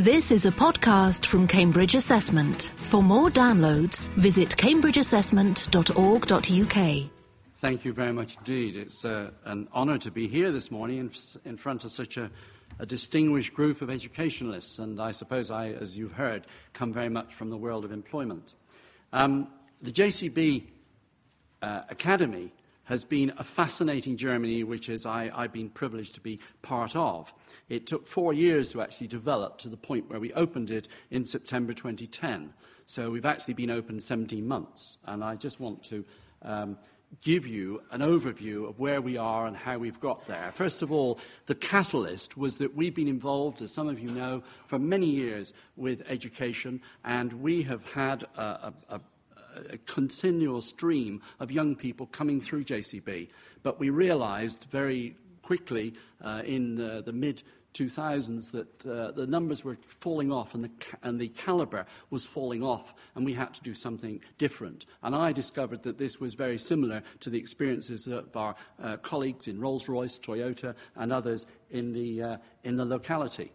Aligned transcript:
This 0.00 0.32
is 0.32 0.46
a 0.46 0.50
podcast 0.50 1.26
from 1.26 1.46
Cambridge 1.46 1.94
Assessment. 1.94 2.70
For 2.76 3.02
more 3.02 3.28
downloads, 3.28 4.08
visit 4.12 4.48
cambridgeassessment.org.uk. 4.48 7.10
Thank 7.56 7.84
you 7.84 7.92
very 7.92 8.12
much 8.14 8.38
indeed. 8.38 8.76
It's 8.76 9.04
uh, 9.04 9.32
an 9.44 9.68
honour 9.74 9.98
to 9.98 10.10
be 10.10 10.26
here 10.26 10.52
this 10.52 10.70
morning 10.70 11.00
in, 11.00 11.10
in 11.44 11.58
front 11.58 11.84
of 11.84 11.92
such 11.92 12.16
a, 12.16 12.30
a, 12.78 12.86
distinguished 12.86 13.52
group 13.52 13.82
of 13.82 13.90
educationalists, 13.90 14.78
and 14.78 15.02
I 15.02 15.12
suppose 15.12 15.50
I, 15.50 15.72
as 15.72 15.98
you've 15.98 16.12
heard, 16.12 16.46
come 16.72 16.94
very 16.94 17.10
much 17.10 17.34
from 17.34 17.50
the 17.50 17.58
world 17.58 17.84
of 17.84 17.92
employment. 17.92 18.54
Um, 19.12 19.48
the 19.82 19.92
JCB 19.92 20.64
uh, 21.60 21.82
Academy 21.90 22.54
has 22.90 23.04
been 23.04 23.32
a 23.38 23.44
fascinating 23.44 24.16
journey 24.16 24.64
which 24.64 24.88
is 24.88 25.06
I, 25.06 25.30
I've 25.32 25.52
been 25.52 25.70
privileged 25.70 26.16
to 26.16 26.20
be 26.20 26.40
part 26.60 26.96
of. 26.96 27.32
It 27.68 27.86
took 27.86 28.04
four 28.04 28.32
years 28.32 28.72
to 28.72 28.82
actually 28.82 29.06
develop 29.06 29.58
to 29.58 29.68
the 29.68 29.76
point 29.76 30.10
where 30.10 30.18
we 30.18 30.32
opened 30.32 30.72
it 30.72 30.88
in 31.12 31.24
September 31.24 31.72
2010. 31.72 32.52
So 32.86 33.12
we've 33.12 33.24
actually 33.24 33.54
been 33.54 33.70
open 33.70 34.00
17 34.00 34.46
months. 34.46 34.96
And 35.06 35.22
I 35.22 35.36
just 35.36 35.60
want 35.60 35.84
to 35.84 36.04
um, 36.42 36.78
give 37.22 37.46
you 37.46 37.80
an 37.92 38.00
overview 38.00 38.68
of 38.68 38.80
where 38.80 39.00
we 39.00 39.16
are 39.16 39.46
and 39.46 39.56
how 39.56 39.78
we've 39.78 40.00
got 40.00 40.26
there. 40.26 40.50
First 40.52 40.82
of 40.82 40.90
all, 40.90 41.20
the 41.46 41.54
catalyst 41.54 42.36
was 42.36 42.58
that 42.58 42.74
we've 42.74 42.94
been 42.94 43.06
involved, 43.06 43.62
as 43.62 43.72
some 43.72 43.88
of 43.88 44.00
you 44.00 44.10
know, 44.10 44.42
for 44.66 44.80
many 44.80 45.06
years 45.06 45.52
with 45.76 46.02
education, 46.08 46.80
and 47.04 47.32
we 47.34 47.62
have 47.62 47.84
had 47.84 48.24
a, 48.36 48.72
a, 48.88 49.00
a 49.70 49.78
continual 49.78 50.60
stream 50.60 51.20
of 51.38 51.50
young 51.50 51.74
people 51.74 52.06
coming 52.06 52.40
through 52.40 52.64
JCB. 52.64 53.28
But 53.62 53.78
we 53.78 53.90
realized 53.90 54.66
very 54.70 55.16
quickly 55.42 55.94
uh, 56.22 56.42
in 56.44 56.80
uh, 56.80 57.02
the 57.02 57.12
mid 57.12 57.42
2000s 57.74 58.50
that 58.50 58.86
uh, 58.86 59.12
the 59.12 59.26
numbers 59.26 59.64
were 59.64 59.78
falling 60.00 60.32
off 60.32 60.54
and 60.54 60.64
the, 60.64 60.68
ca- 60.68 60.98
and 61.02 61.20
the 61.20 61.28
caliber 61.28 61.86
was 62.10 62.24
falling 62.24 62.62
off, 62.62 62.94
and 63.14 63.24
we 63.24 63.32
had 63.32 63.54
to 63.54 63.62
do 63.62 63.74
something 63.74 64.20
different. 64.38 64.86
And 65.02 65.14
I 65.14 65.32
discovered 65.32 65.82
that 65.84 65.98
this 65.98 66.20
was 66.20 66.34
very 66.34 66.58
similar 66.58 67.02
to 67.20 67.30
the 67.30 67.38
experiences 67.38 68.06
of 68.06 68.36
our 68.36 68.54
uh, 68.82 68.96
colleagues 68.98 69.46
in 69.46 69.60
Rolls 69.60 69.88
Royce, 69.88 70.18
Toyota, 70.18 70.74
and 70.96 71.12
others 71.12 71.46
in 71.70 71.92
the, 71.92 72.22
uh, 72.22 72.36
in 72.64 72.76
the 72.76 72.84
locality. 72.84 73.52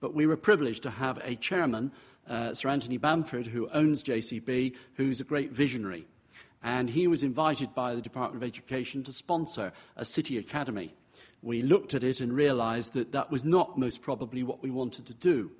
But 0.00 0.14
we 0.14 0.26
were 0.26 0.36
privileged 0.36 0.82
to 0.82 0.90
have 0.90 1.20
a 1.22 1.36
chairman 1.36 1.92
uh, 2.28 2.54
Sir 2.54 2.68
Anthony 2.68 2.96
Bamford, 2.96 3.46
who 3.46 3.68
owns 3.70 4.02
JCB, 4.02 4.74
who's 4.94 5.20
a 5.20 5.24
great 5.24 5.52
visionary. 5.52 6.06
And 6.62 6.88
he 6.88 7.08
was 7.08 7.22
invited 7.22 7.74
by 7.74 7.94
the 7.94 8.00
Department 8.00 8.42
of 8.42 8.48
Education 8.48 9.02
to 9.04 9.12
sponsor 9.12 9.72
a 9.96 10.04
city 10.04 10.38
academy. 10.38 10.94
We 11.42 11.62
looked 11.62 11.94
at 11.94 12.04
it 12.04 12.20
and 12.20 12.32
realized 12.32 12.92
that 12.92 13.12
that 13.12 13.30
was 13.30 13.44
not 13.44 13.76
most 13.76 14.00
probably 14.00 14.44
what 14.44 14.62
we 14.62 14.70
wanted 14.70 15.06
to 15.06 15.14
do. 15.14 15.50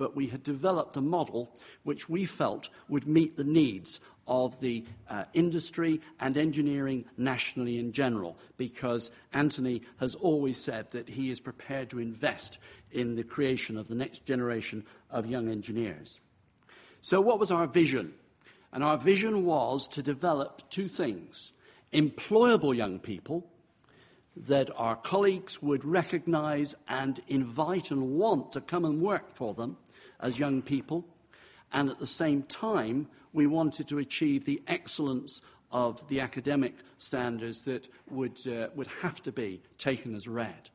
But 0.00 0.16
we 0.16 0.28
had 0.28 0.42
developed 0.42 0.96
a 0.96 1.02
model 1.02 1.54
which 1.82 2.08
we 2.08 2.24
felt 2.24 2.70
would 2.88 3.06
meet 3.06 3.36
the 3.36 3.44
needs 3.44 4.00
of 4.26 4.58
the 4.58 4.86
uh, 5.10 5.24
industry 5.34 6.00
and 6.18 6.38
engineering 6.38 7.04
nationally 7.18 7.78
in 7.78 7.92
general, 7.92 8.38
because 8.56 9.10
Anthony 9.34 9.82
has 9.98 10.14
always 10.14 10.56
said 10.56 10.90
that 10.92 11.06
he 11.10 11.30
is 11.30 11.38
prepared 11.38 11.90
to 11.90 11.98
invest 11.98 12.56
in 12.90 13.14
the 13.14 13.22
creation 13.22 13.76
of 13.76 13.88
the 13.88 13.94
next 13.94 14.24
generation 14.24 14.86
of 15.10 15.26
young 15.26 15.50
engineers. 15.50 16.18
So, 17.02 17.20
what 17.20 17.38
was 17.38 17.50
our 17.50 17.66
vision? 17.66 18.14
And 18.72 18.82
our 18.82 18.96
vision 18.96 19.44
was 19.44 19.86
to 19.88 20.02
develop 20.02 20.62
two 20.70 20.88
things 20.88 21.52
employable 21.92 22.74
young 22.74 23.00
people 23.00 23.46
that 24.34 24.70
our 24.76 24.96
colleagues 24.96 25.60
would 25.60 25.84
recognize 25.84 26.74
and 26.88 27.20
invite 27.28 27.90
and 27.90 28.12
want 28.12 28.52
to 28.52 28.62
come 28.62 28.86
and 28.86 29.02
work 29.02 29.34
for 29.34 29.52
them 29.52 29.76
as 30.22 30.38
young 30.38 30.62
people. 30.62 31.04
And 31.72 31.88
at 31.88 31.98
the 31.98 32.06
same 32.06 32.42
time, 32.44 33.08
we 33.32 33.46
wanted 33.46 33.88
to 33.88 33.98
achieve 33.98 34.44
the 34.44 34.62
excellence 34.66 35.40
of 35.72 36.06
the 36.08 36.20
academic 36.20 36.74
standards 36.98 37.62
that 37.62 37.88
would, 38.10 38.38
uh, 38.48 38.68
would 38.74 38.88
have 39.02 39.22
to 39.22 39.32
be 39.32 39.62
taken 39.78 40.14
as 40.14 40.26
read. 40.26 40.70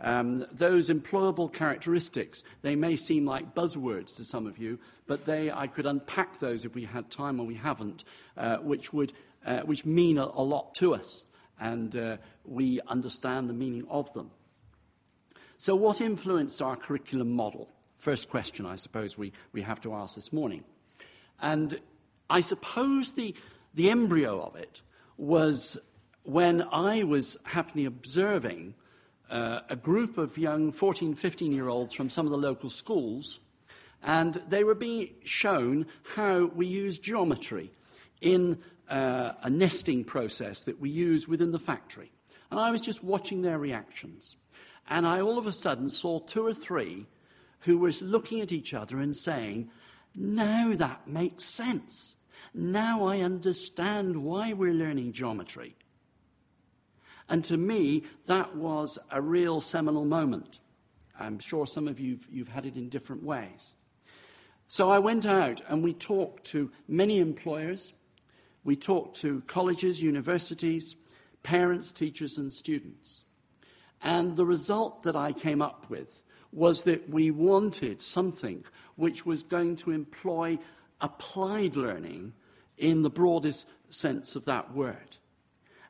Um, 0.00 0.46
those 0.52 0.88
employable 0.88 1.52
characteristics, 1.52 2.42
they 2.62 2.74
may 2.74 2.96
seem 2.96 3.24
like 3.24 3.54
buzzwords 3.54 4.14
to 4.16 4.24
some 4.24 4.46
of 4.46 4.58
you, 4.58 4.78
but 5.06 5.24
they, 5.24 5.50
I 5.50 5.66
could 5.66 5.86
unpack 5.86 6.40
those 6.40 6.64
if 6.64 6.74
we 6.74 6.84
had 6.84 7.10
time 7.10 7.38
or 7.38 7.46
we 7.46 7.54
haven't, 7.54 8.04
uh, 8.36 8.56
which, 8.56 8.92
would, 8.92 9.12
uh, 9.46 9.60
which 9.60 9.84
mean 9.84 10.18
a, 10.18 10.24
a, 10.24 10.42
lot 10.42 10.74
to 10.76 10.94
us, 10.94 11.24
and 11.60 11.94
uh, 11.94 12.16
we 12.44 12.80
understand 12.88 13.48
the 13.48 13.54
meaning 13.54 13.86
of 13.88 14.12
them. 14.12 14.30
So, 15.58 15.76
what 15.76 16.00
influenced 16.00 16.60
our 16.60 16.74
curriculum 16.74 17.30
model? 17.30 17.68
First 18.02 18.30
question, 18.30 18.66
I 18.66 18.74
suppose, 18.74 19.16
we, 19.16 19.32
we 19.52 19.62
have 19.62 19.80
to 19.82 19.94
ask 19.94 20.16
this 20.16 20.32
morning. 20.32 20.64
And 21.40 21.78
I 22.28 22.40
suppose 22.40 23.12
the, 23.12 23.32
the 23.74 23.90
embryo 23.90 24.42
of 24.42 24.56
it 24.56 24.82
was 25.18 25.78
when 26.24 26.66
I 26.72 27.04
was 27.04 27.36
happily 27.44 27.84
observing 27.84 28.74
uh, 29.30 29.60
a 29.70 29.76
group 29.76 30.18
of 30.18 30.36
young 30.36 30.72
14, 30.72 31.14
15 31.14 31.52
year 31.52 31.68
olds 31.68 31.94
from 31.94 32.10
some 32.10 32.26
of 32.26 32.32
the 32.32 32.38
local 32.38 32.70
schools, 32.70 33.38
and 34.02 34.42
they 34.48 34.64
were 34.64 34.74
being 34.74 35.10
shown 35.22 35.86
how 36.16 36.46
we 36.46 36.66
use 36.66 36.98
geometry 36.98 37.70
in 38.20 38.58
uh, 38.88 39.34
a 39.44 39.48
nesting 39.48 40.02
process 40.02 40.64
that 40.64 40.80
we 40.80 40.90
use 40.90 41.28
within 41.28 41.52
the 41.52 41.60
factory. 41.60 42.10
And 42.50 42.58
I 42.58 42.72
was 42.72 42.80
just 42.80 43.04
watching 43.04 43.42
their 43.42 43.60
reactions. 43.60 44.34
And 44.88 45.06
I 45.06 45.20
all 45.20 45.38
of 45.38 45.46
a 45.46 45.52
sudden 45.52 45.88
saw 45.88 46.18
two 46.18 46.44
or 46.44 46.52
three 46.52 47.06
who 47.62 47.78
was 47.78 48.02
looking 48.02 48.40
at 48.40 48.52
each 48.52 48.74
other 48.74 48.98
and 48.98 49.16
saying, 49.16 49.70
Now 50.14 50.74
that 50.74 51.08
makes 51.08 51.44
sense. 51.44 52.16
Now 52.54 53.04
I 53.06 53.20
understand 53.20 54.22
why 54.22 54.52
we're 54.52 54.74
learning 54.74 55.12
geometry. 55.12 55.74
And 57.28 57.42
to 57.44 57.56
me, 57.56 58.04
that 58.26 58.56
was 58.56 58.98
a 59.10 59.22
real 59.22 59.60
seminal 59.60 60.04
moment. 60.04 60.58
I'm 61.18 61.38
sure 61.38 61.66
some 61.66 61.88
of 61.88 61.98
you 62.00 62.18
you've 62.30 62.48
had 62.48 62.66
it 62.66 62.76
in 62.76 62.88
different 62.88 63.22
ways. 63.22 63.74
So 64.66 64.90
I 64.90 64.98
went 64.98 65.26
out 65.26 65.60
and 65.68 65.82
we 65.82 65.94
talked 65.94 66.44
to 66.48 66.70
many 66.88 67.18
employers. 67.18 67.92
We 68.64 68.76
talked 68.76 69.20
to 69.20 69.42
colleges, 69.46 70.02
universities, 70.02 70.96
parents, 71.42 71.92
teachers, 71.92 72.38
and 72.38 72.52
students. 72.52 73.24
And 74.02 74.36
the 74.36 74.46
result 74.46 75.02
that 75.04 75.14
I 75.14 75.32
came 75.32 75.62
up 75.62 75.88
with 75.88 76.21
was 76.52 76.82
that 76.82 77.08
we 77.08 77.30
wanted 77.30 78.00
something 78.00 78.64
which 78.96 79.24
was 79.24 79.42
going 79.42 79.76
to 79.76 79.90
employ 79.90 80.58
applied 81.00 81.76
learning 81.76 82.32
in 82.78 83.02
the 83.02 83.10
broadest 83.10 83.66
sense 83.88 84.36
of 84.36 84.44
that 84.44 84.74
word. 84.74 85.16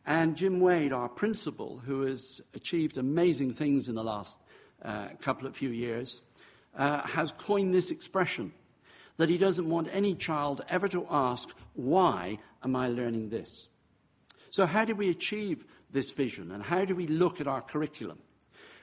And 0.06 0.36
Jim 0.36 0.60
Wade, 0.60 0.92
our 0.92 1.08
principal, 1.08 1.80
who 1.84 2.02
has 2.02 2.40
achieved 2.54 2.96
amazing 2.96 3.54
things 3.54 3.88
in 3.88 3.94
the 3.94 4.02
last 4.02 4.40
uh, 4.82 5.08
couple 5.20 5.46
of 5.46 5.56
few 5.56 5.70
years, 5.70 6.22
uh, 6.76 7.02
has 7.06 7.32
coined 7.38 7.74
this 7.74 7.90
expression 7.90 8.52
that 9.16 9.28
he 9.28 9.38
doesn't 9.38 9.68
want 9.68 9.88
any 9.92 10.14
child 10.14 10.64
ever 10.68 10.88
to 10.88 11.06
ask, 11.08 11.50
Why 11.74 12.38
am 12.64 12.74
I 12.74 12.88
learning 12.88 13.28
this? 13.28 13.68
So, 14.50 14.66
how 14.66 14.84
do 14.84 14.94
we 14.94 15.10
achieve 15.10 15.64
this 15.92 16.10
vision 16.10 16.50
and 16.50 16.62
how 16.62 16.84
do 16.84 16.94
we 16.94 17.06
look 17.06 17.40
at 17.40 17.46
our 17.46 17.60
curriculum? 17.60 18.18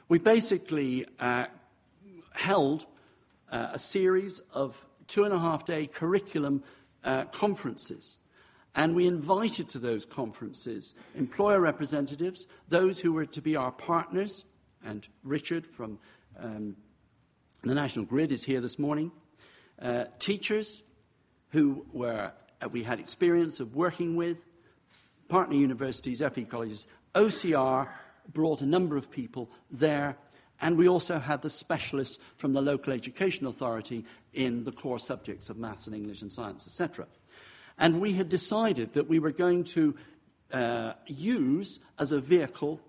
We 0.07 0.19
basically 0.19 1.05
uh, 1.19 1.45
held 2.31 2.85
uh, 3.51 3.69
a 3.73 3.79
series 3.79 4.41
of 4.53 4.83
two 5.07 5.23
and 5.23 5.33
a 5.33 5.39
half 5.39 5.65
day 5.65 5.87
curriculum 5.87 6.63
uh, 7.03 7.25
conferences. 7.25 8.17
And 8.75 8.95
we 8.95 9.07
invited 9.07 9.67
to 9.69 9.79
those 9.79 10.05
conferences 10.05 10.95
employer 11.15 11.59
representatives, 11.59 12.47
those 12.67 12.99
who 12.99 13.13
were 13.13 13.25
to 13.25 13.41
be 13.41 13.55
our 13.55 13.71
partners, 13.71 14.45
and 14.85 15.07
Richard 15.23 15.65
from 15.65 15.99
um, 16.39 16.75
the 17.63 17.75
National 17.75 18.05
Grid 18.05 18.31
is 18.31 18.43
here 18.43 18.61
this 18.61 18.79
morning, 18.79 19.11
uh, 19.81 20.05
teachers 20.19 20.83
who 21.49 21.85
were, 21.91 22.31
uh, 22.61 22.69
we 22.69 22.83
had 22.83 22.99
experience 22.99 23.59
of 23.59 23.75
working 23.75 24.15
with, 24.15 24.45
partner 25.27 25.55
universities, 25.55 26.21
FE 26.33 26.45
colleges, 26.45 26.87
OCR 27.15 27.89
brought 28.33 28.61
a 28.61 28.65
number 28.65 28.95
of 28.95 29.09
people 29.09 29.49
there, 29.71 30.15
and 30.61 30.77
we 30.77 30.87
also 30.87 31.19
had 31.19 31.41
the 31.41 31.49
specialists 31.49 32.17
from 32.37 32.53
the 32.53 32.61
local 32.61 32.93
education 32.93 33.45
authority 33.45 34.05
in 34.33 34.63
the 34.63 34.71
core 34.71 34.99
subjects 34.99 35.49
of 35.49 35.57
maths 35.57 35.87
and 35.87 35.95
English 35.95 36.21
and 36.21 36.31
science, 36.31 36.67
etc. 36.67 37.07
And 37.77 38.01
we 38.01 38.13
had 38.13 38.29
decided 38.29 38.93
that 38.93 39.07
we 39.07 39.19
were 39.19 39.31
going 39.31 39.63
to 39.65 39.95
uh, 40.51 40.93
use 41.07 41.79
as 41.97 42.11
a 42.11 42.19
vehicle 42.19 42.81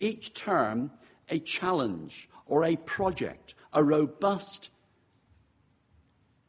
each 0.00 0.32
term 0.34 0.90
a 1.28 1.38
challenge 1.38 2.28
or 2.46 2.64
a 2.64 2.76
project, 2.76 3.54
a 3.72 3.84
robust, 3.84 4.70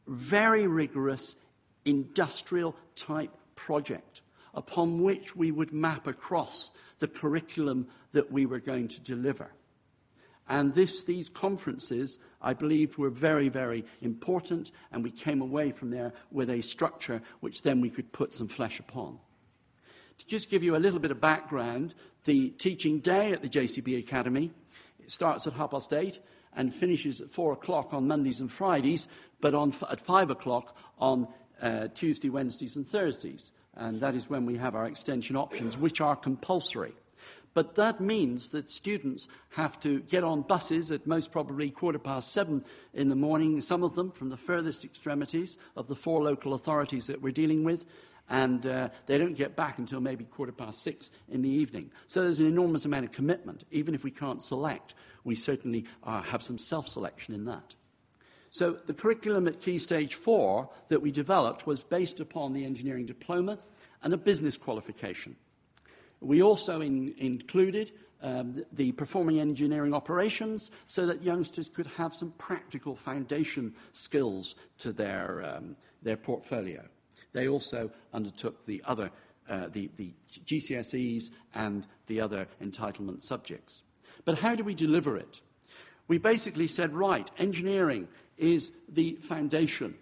very 0.06 0.66
rigorous 0.66 1.36
industrial 1.84 2.74
type 2.94 3.34
project 3.54 4.22
upon 4.54 5.02
which 5.02 5.36
we 5.36 5.50
would 5.50 5.72
map 5.72 6.06
across 6.06 6.70
the 6.98 7.08
curriculum 7.08 7.86
that 8.12 8.32
we 8.32 8.46
were 8.46 8.58
going 8.58 8.88
to 8.88 9.00
deliver. 9.00 9.50
And 10.50 10.74
this, 10.74 11.04
these 11.04 11.28
conferences, 11.28 12.18
I 12.42 12.54
believed, 12.54 12.98
were 12.98 13.08
very, 13.08 13.48
very 13.48 13.84
important, 14.02 14.72
and 14.90 15.04
we 15.04 15.12
came 15.12 15.40
away 15.40 15.70
from 15.70 15.90
there 15.90 16.12
with 16.32 16.50
a 16.50 16.60
structure 16.60 17.22
which 17.38 17.62
then 17.62 17.80
we 17.80 17.88
could 17.88 18.10
put 18.10 18.34
some 18.34 18.48
flesh 18.48 18.80
upon. 18.80 19.20
To 20.18 20.26
just 20.26 20.50
give 20.50 20.64
you 20.64 20.74
a 20.74 20.78
little 20.78 20.98
bit 20.98 21.12
of 21.12 21.20
background, 21.20 21.94
the 22.24 22.50
teaching 22.50 22.98
day 22.98 23.32
at 23.32 23.42
the 23.42 23.48
JCB 23.48 24.00
Academy 24.00 24.50
it 24.98 25.12
starts 25.12 25.46
at 25.46 25.52
half 25.52 25.70
past 25.70 25.92
eight 25.92 26.18
and 26.52 26.74
finishes 26.74 27.20
at 27.20 27.30
four 27.30 27.52
o'clock 27.52 27.94
on 27.94 28.08
Mondays 28.08 28.40
and 28.40 28.50
Fridays, 28.50 29.06
but 29.40 29.54
on, 29.54 29.72
at 29.88 30.00
five 30.00 30.30
o'clock 30.30 30.76
on 30.98 31.28
uh, 31.62 31.86
Tuesday, 31.94 32.28
Wednesdays, 32.28 32.74
and 32.74 32.86
Thursdays. 32.86 33.52
And 33.76 34.00
that 34.00 34.16
is 34.16 34.28
when 34.28 34.46
we 34.46 34.56
have 34.56 34.74
our 34.74 34.86
extension 34.86 35.36
options, 35.36 35.78
which 35.78 36.00
are 36.00 36.16
compulsory. 36.16 36.92
But 37.52 37.74
that 37.74 38.00
means 38.00 38.50
that 38.50 38.68
students 38.68 39.26
have 39.50 39.80
to 39.80 40.00
get 40.00 40.22
on 40.22 40.42
buses 40.42 40.92
at 40.92 41.06
most 41.06 41.32
probably 41.32 41.70
quarter 41.70 41.98
past 41.98 42.32
seven 42.32 42.62
in 42.94 43.08
the 43.08 43.16
morning, 43.16 43.60
some 43.60 43.82
of 43.82 43.94
them 43.94 44.12
from 44.12 44.28
the 44.28 44.36
furthest 44.36 44.84
extremities 44.84 45.58
of 45.76 45.88
the 45.88 45.96
four 45.96 46.22
local 46.22 46.54
authorities 46.54 47.06
that 47.08 47.20
we're 47.20 47.32
dealing 47.32 47.64
with, 47.64 47.84
and 48.28 48.64
uh, 48.66 48.88
they 49.06 49.18
don't 49.18 49.36
get 49.36 49.56
back 49.56 49.78
until 49.78 50.00
maybe 50.00 50.24
quarter 50.24 50.52
past 50.52 50.82
six 50.82 51.10
in 51.28 51.42
the 51.42 51.48
evening. 51.48 51.90
So 52.06 52.22
there's 52.22 52.38
an 52.38 52.46
enormous 52.46 52.84
amount 52.84 53.04
of 53.04 53.12
commitment. 53.12 53.64
Even 53.72 53.94
if 53.94 54.04
we 54.04 54.12
can't 54.12 54.42
select, 54.42 54.94
we 55.24 55.34
certainly 55.34 55.84
uh, 56.04 56.22
have 56.22 56.42
some 56.42 56.56
self 56.56 56.88
selection 56.88 57.34
in 57.34 57.44
that. 57.46 57.74
So 58.52 58.78
the 58.86 58.94
curriculum 58.94 59.46
at 59.48 59.60
Key 59.60 59.78
Stage 59.78 60.14
4 60.14 60.68
that 60.88 61.02
we 61.02 61.10
developed 61.10 61.66
was 61.66 61.82
based 61.82 62.20
upon 62.20 62.52
the 62.52 62.64
engineering 62.64 63.06
diploma 63.06 63.58
and 64.02 64.12
a 64.12 64.16
business 64.16 64.56
qualification. 64.56 65.36
We 66.20 66.42
also 66.42 66.80
in, 66.80 67.14
included 67.18 67.92
um, 68.22 68.62
the, 68.72 68.92
performing 68.92 69.40
engineering 69.40 69.94
operations 69.94 70.70
so 70.86 71.06
that 71.06 71.22
youngsters 71.22 71.68
could 71.68 71.86
have 71.86 72.14
some 72.14 72.32
practical 72.38 72.94
foundation 72.94 73.74
skills 73.92 74.56
to 74.78 74.92
their, 74.92 75.42
um, 75.56 75.76
their 76.02 76.16
portfolio. 76.16 76.84
They 77.32 77.48
also 77.48 77.90
undertook 78.12 78.66
the 78.66 78.82
other, 78.86 79.10
uh, 79.48 79.68
the 79.72 79.90
GCSEs 80.46 81.30
and 81.54 81.86
the 82.06 82.20
other 82.20 82.46
entitlement 82.62 83.22
subjects. 83.22 83.82
But 84.24 84.38
how 84.38 84.54
do 84.54 84.64
we 84.64 84.74
deliver 84.74 85.16
it? 85.16 85.40
We 86.08 86.18
basically 86.18 86.66
said, 86.66 86.92
right, 86.92 87.30
engineering 87.38 88.08
is 88.36 88.72
the 88.88 89.16
foundation. 89.22 89.94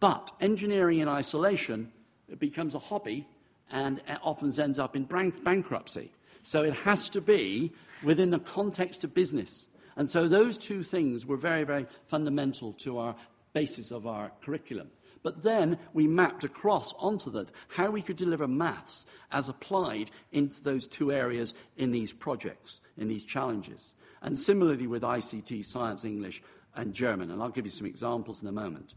But 0.00 0.30
engineering 0.40 1.00
in 1.00 1.08
isolation 1.08 1.90
becomes 2.38 2.74
a 2.74 2.78
hobby 2.78 3.26
and 3.70 4.00
often 4.22 4.52
ends 4.60 4.78
up 4.78 4.96
in 4.96 5.04
bankruptcy. 5.04 6.12
So 6.42 6.62
it 6.62 6.74
has 6.74 7.08
to 7.10 7.20
be 7.20 7.72
within 8.02 8.30
the 8.30 8.38
context 8.38 9.04
of 9.04 9.14
business. 9.14 9.68
And 9.96 10.08
so 10.08 10.28
those 10.28 10.56
two 10.56 10.82
things 10.82 11.26
were 11.26 11.36
very, 11.36 11.64
very 11.64 11.86
fundamental 12.06 12.72
to 12.74 12.98
our 12.98 13.16
basis 13.52 13.90
of 13.90 14.06
our 14.06 14.30
curriculum. 14.42 14.90
But 15.22 15.42
then 15.42 15.78
we 15.92 16.06
mapped 16.06 16.44
across 16.44 16.94
onto 16.98 17.30
that 17.32 17.50
how 17.68 17.90
we 17.90 18.02
could 18.02 18.16
deliver 18.16 18.46
maths 18.46 19.04
as 19.32 19.48
applied 19.48 20.10
into 20.32 20.62
those 20.62 20.86
two 20.86 21.12
areas 21.12 21.54
in 21.76 21.90
these 21.90 22.12
projects, 22.12 22.80
in 22.96 23.08
these 23.08 23.24
challenges. 23.24 23.94
And 24.22 24.38
similarly 24.38 24.86
with 24.86 25.02
ICT, 25.02 25.64
science, 25.64 26.04
English, 26.04 26.42
and 26.76 26.94
German. 26.94 27.30
And 27.30 27.42
I'll 27.42 27.48
give 27.48 27.66
you 27.66 27.72
some 27.72 27.86
examples 27.86 28.40
in 28.40 28.48
a 28.48 28.52
moment. 28.52 28.94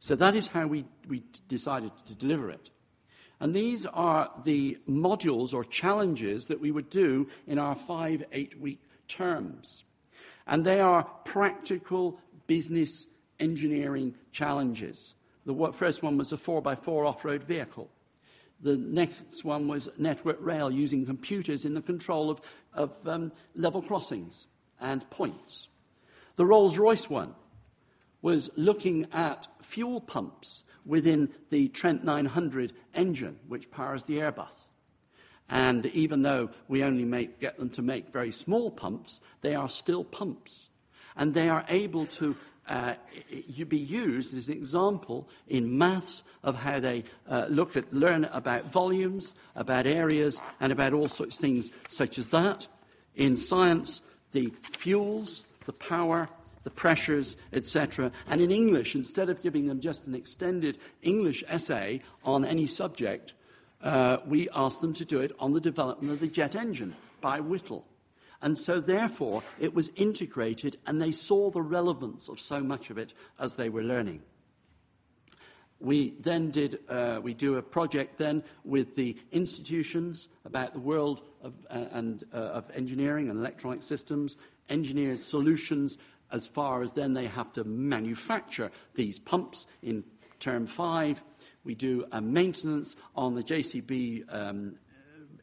So 0.00 0.14
that 0.16 0.36
is 0.36 0.48
how 0.48 0.66
we, 0.66 0.84
we 1.08 1.22
decided 1.48 1.92
to 2.06 2.14
deliver 2.14 2.50
it. 2.50 2.70
And 3.40 3.54
these 3.54 3.84
are 3.86 4.30
the 4.44 4.78
modules 4.88 5.52
or 5.52 5.64
challenges 5.64 6.46
that 6.46 6.60
we 6.60 6.70
would 6.70 6.88
do 6.88 7.28
in 7.46 7.58
our 7.58 7.74
five 7.74 8.24
eight 8.32 8.58
week 8.60 8.80
terms. 9.08 9.84
And 10.46 10.64
they 10.64 10.80
are 10.80 11.04
practical 11.24 12.20
business 12.46 13.06
engineering 13.40 14.14
challenges. 14.32 15.14
The 15.46 15.72
first 15.72 16.02
one 16.02 16.16
was 16.16 16.32
a 16.32 16.36
4x4 16.36 17.06
off 17.06 17.24
road 17.24 17.44
vehicle. 17.44 17.90
The 18.60 18.76
next 18.76 19.44
one 19.44 19.68
was 19.68 19.88
network 19.98 20.38
rail 20.40 20.70
using 20.70 21.04
computers 21.04 21.64
in 21.64 21.74
the 21.74 21.82
control 21.82 22.30
of, 22.30 22.40
of 22.72 22.92
um, 23.06 23.32
level 23.54 23.82
crossings 23.82 24.46
and 24.80 25.08
points. 25.10 25.68
The 26.36 26.46
Rolls 26.46 26.78
Royce 26.78 27.10
one 27.10 27.34
was 28.24 28.48
looking 28.56 29.06
at 29.12 29.46
fuel 29.60 30.00
pumps 30.00 30.64
within 30.86 31.28
the 31.50 31.68
Trent 31.68 32.02
900 32.04 32.72
engine, 32.94 33.38
which 33.48 33.70
powers 33.70 34.06
the 34.06 34.16
Airbus. 34.16 34.68
And 35.50 35.84
even 35.84 36.22
though 36.22 36.48
we 36.66 36.82
only 36.82 37.04
make, 37.04 37.38
get 37.38 37.58
them 37.58 37.68
to 37.70 37.82
make 37.82 38.14
very 38.14 38.32
small 38.32 38.70
pumps, 38.70 39.20
they 39.42 39.54
are 39.54 39.68
still 39.68 40.04
pumps. 40.04 40.70
And 41.16 41.34
they 41.34 41.50
are 41.50 41.66
able 41.68 42.06
to 42.06 42.34
uh, 42.66 42.94
be 43.68 43.76
used 43.76 44.34
as 44.34 44.48
an 44.48 44.56
example 44.56 45.28
in 45.46 45.76
maths 45.76 46.22
of 46.42 46.56
how 46.56 46.80
they 46.80 47.04
uh, 47.28 47.44
look 47.50 47.76
at, 47.76 47.92
learn 47.92 48.24
about 48.32 48.64
volumes, 48.72 49.34
about 49.54 49.86
areas, 49.86 50.40
and 50.60 50.72
about 50.72 50.94
all 50.94 51.08
sorts 51.08 51.34
of 51.34 51.42
things 51.42 51.70
such 51.90 52.18
as 52.18 52.30
that. 52.30 52.68
In 53.16 53.36
science, 53.36 54.00
the 54.32 54.50
fuels, 54.72 55.44
the 55.66 55.74
power, 55.74 56.30
the 56.64 56.70
pressures, 56.70 57.36
etc. 57.52 58.10
And 58.28 58.40
in 58.40 58.50
English, 58.50 58.94
instead 58.94 59.28
of 59.28 59.42
giving 59.42 59.66
them 59.66 59.80
just 59.80 60.06
an 60.06 60.14
extended 60.14 60.78
English 61.02 61.44
essay 61.46 62.02
on 62.24 62.44
any 62.44 62.66
subject, 62.66 63.34
uh, 63.82 64.18
we 64.26 64.48
asked 64.54 64.80
them 64.80 64.94
to 64.94 65.04
do 65.04 65.20
it 65.20 65.32
on 65.38 65.52
the 65.52 65.60
development 65.60 66.12
of 66.12 66.20
the 66.20 66.26
jet 66.26 66.56
engine 66.56 66.96
by 67.20 67.38
Whittle. 67.40 67.86
And 68.42 68.58
so, 68.58 68.80
therefore, 68.80 69.42
it 69.58 69.74
was 69.74 69.90
integrated, 69.96 70.76
and 70.86 71.00
they 71.00 71.12
saw 71.12 71.50
the 71.50 71.62
relevance 71.62 72.28
of 72.28 72.40
so 72.40 72.60
much 72.60 72.90
of 72.90 72.98
it 72.98 73.14
as 73.38 73.56
they 73.56 73.68
were 73.68 73.82
learning. 73.82 74.20
We 75.80 76.14
then 76.20 76.50
did, 76.50 76.80
uh, 76.88 77.20
we 77.22 77.34
do 77.34 77.56
a 77.56 77.62
project 77.62 78.18
then 78.18 78.42
with 78.64 78.96
the 78.96 79.16
institutions 79.32 80.28
about 80.44 80.72
the 80.72 80.80
world 80.80 81.22
of, 81.42 81.54
uh, 81.70 81.86
and, 81.92 82.24
uh, 82.32 82.36
of 82.36 82.70
engineering 82.74 83.28
and 83.28 83.38
electronic 83.38 83.82
systems, 83.82 84.36
engineered 84.70 85.22
solutions, 85.22 85.98
as 86.34 86.48
far 86.48 86.82
as 86.82 86.92
then 86.92 87.14
they 87.14 87.28
have 87.28 87.52
to 87.52 87.62
manufacture 87.62 88.70
these 88.94 89.20
pumps 89.20 89.68
in 89.82 90.02
term 90.40 90.66
five. 90.66 91.22
We 91.62 91.76
do 91.76 92.04
a 92.10 92.20
maintenance 92.20 92.96
on 93.14 93.36
the 93.36 93.42
JCB 93.42 94.24
um, 94.34 94.74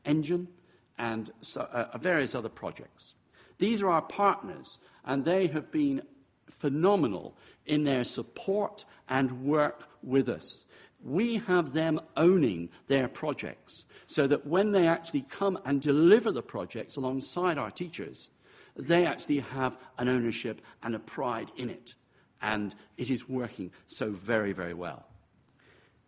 engine 0.04 0.50
and 0.98 1.32
so, 1.40 1.62
uh, 1.62 1.98
various 1.98 2.36
other 2.36 2.50
projects. 2.50 3.16
These 3.58 3.82
are 3.82 3.90
our 3.90 4.02
partners, 4.02 4.80
and 5.06 5.24
they 5.24 5.48
have 5.48 5.72
been 5.72 6.02
phenomenal 6.50 7.38
in 7.66 7.86
their 7.86 8.04
support 8.04 8.84
and 9.08 9.44
work 9.46 9.88
with 10.04 10.28
us. 10.28 10.66
We 11.04 11.38
have 11.38 11.74
them 11.74 12.02
owning 12.18 12.70
their 12.88 13.08
projects 13.08 13.86
so 14.08 14.28
that 14.28 14.46
when 14.46 14.74
they 14.74 14.88
actually 14.88 15.22
come 15.22 15.58
and 15.66 15.82
deliver 15.82 16.32
the 16.32 16.44
projects 16.44 16.98
alongside 16.98 17.58
our 17.58 17.72
teachers, 17.72 18.30
they 18.76 19.06
actually 19.06 19.40
have 19.40 19.78
an 19.98 20.08
ownership 20.08 20.62
and 20.84 20.96
a 20.96 21.00
pride 21.00 21.50
in 21.58 21.70
it. 21.70 21.96
And 22.42 22.74
it 22.98 23.10
is 23.10 23.30
working 23.30 23.72
so 23.88 24.12
very, 24.12 24.54
very 24.54 24.74
well. 24.74 25.06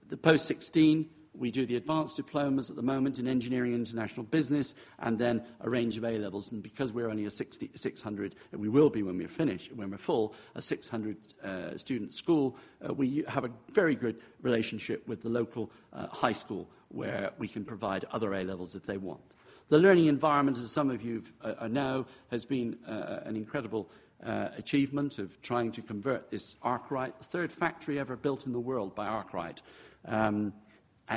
The 0.10 0.18
post 0.18 0.46
16 0.48 1.10
we 1.36 1.52
do 1.52 1.66
the 1.66 1.76
advanced 1.76 2.16
diplomas 2.16 2.70
at 2.70 2.76
the 2.76 2.84
moment 2.84 3.20
in 3.20 3.28
engineering 3.28 3.74
and 3.74 3.86
international 3.86 4.26
business, 4.26 4.76
and 5.00 5.18
then 5.18 5.44
a 5.62 5.70
range 5.70 5.98
of 5.98 6.04
A 6.04 6.18
levels. 6.18 6.52
And 6.52 6.62
because 6.62 6.94
we're 6.94 7.10
only 7.10 7.26
a 7.26 7.32
60, 7.32 7.72
600, 7.76 8.36
we 8.52 8.70
will 8.70 8.90
be 8.90 9.04
when 9.04 9.18
we're 9.18 9.28
finished, 9.28 9.72
when 9.74 9.90
we're 9.90 9.98
full, 9.98 10.36
a 10.56 10.62
600 10.62 11.18
uh, 11.44 11.78
student 11.78 12.14
school, 12.14 12.58
uh, 12.88 12.94
we 12.94 13.24
have 13.28 13.46
a 13.46 13.52
very 13.72 13.96
good 13.96 14.18
relationship 14.42 15.08
with 15.08 15.24
the 15.24 15.30
local 15.30 15.72
uh, 15.92 16.08
high 16.08 16.34
school 16.34 16.70
where 16.90 17.32
we 17.40 17.48
can 17.48 17.66
provide 17.66 18.06
other 18.12 18.34
A 18.34 18.44
levels 18.44 18.76
if 18.76 18.86
they 18.86 18.98
want. 18.98 19.22
The 19.70 19.80
learning 19.80 20.08
environment, 20.08 20.58
as 20.58 20.72
some 20.72 20.90
of 20.90 21.02
you 21.02 21.24
uh, 21.42 21.68
know, 21.68 22.06
has 22.32 22.46
been 22.46 22.78
uh, 22.88 23.22
an 23.26 23.36
incredible 23.36 23.90
uh, 24.26 24.50
achievement 24.58 25.20
of 25.20 25.42
trying 25.42 25.72
to 25.72 25.82
convert 25.82 26.30
this 26.30 26.56
Arkwright, 26.62 27.18
the 27.18 27.26
third 27.26 27.52
factory 27.52 28.00
ever 28.00 28.16
built 28.16 28.46
in 28.46 28.54
the 28.54 28.60
world 28.60 28.96
by 28.96 29.08
Arkwright. 29.08 29.62
Um, 30.06 30.54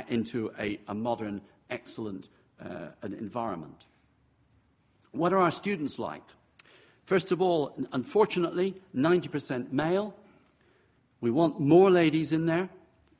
into 0.09 0.51
a, 0.59 0.79
a 0.87 0.93
modern, 0.93 1.41
excellent 1.69 2.29
uh, 2.61 2.87
environment. 3.03 3.85
What 5.11 5.33
are 5.33 5.39
our 5.39 5.51
students 5.51 5.97
like? 5.97 6.23
First 7.05 7.31
of 7.31 7.41
all, 7.41 7.75
unfortunately, 7.93 8.75
90% 8.95 9.71
male. 9.71 10.13
We 11.21 11.31
want 11.31 11.59
more 11.59 11.89
ladies 11.89 12.31
in 12.31 12.45
there. 12.45 12.69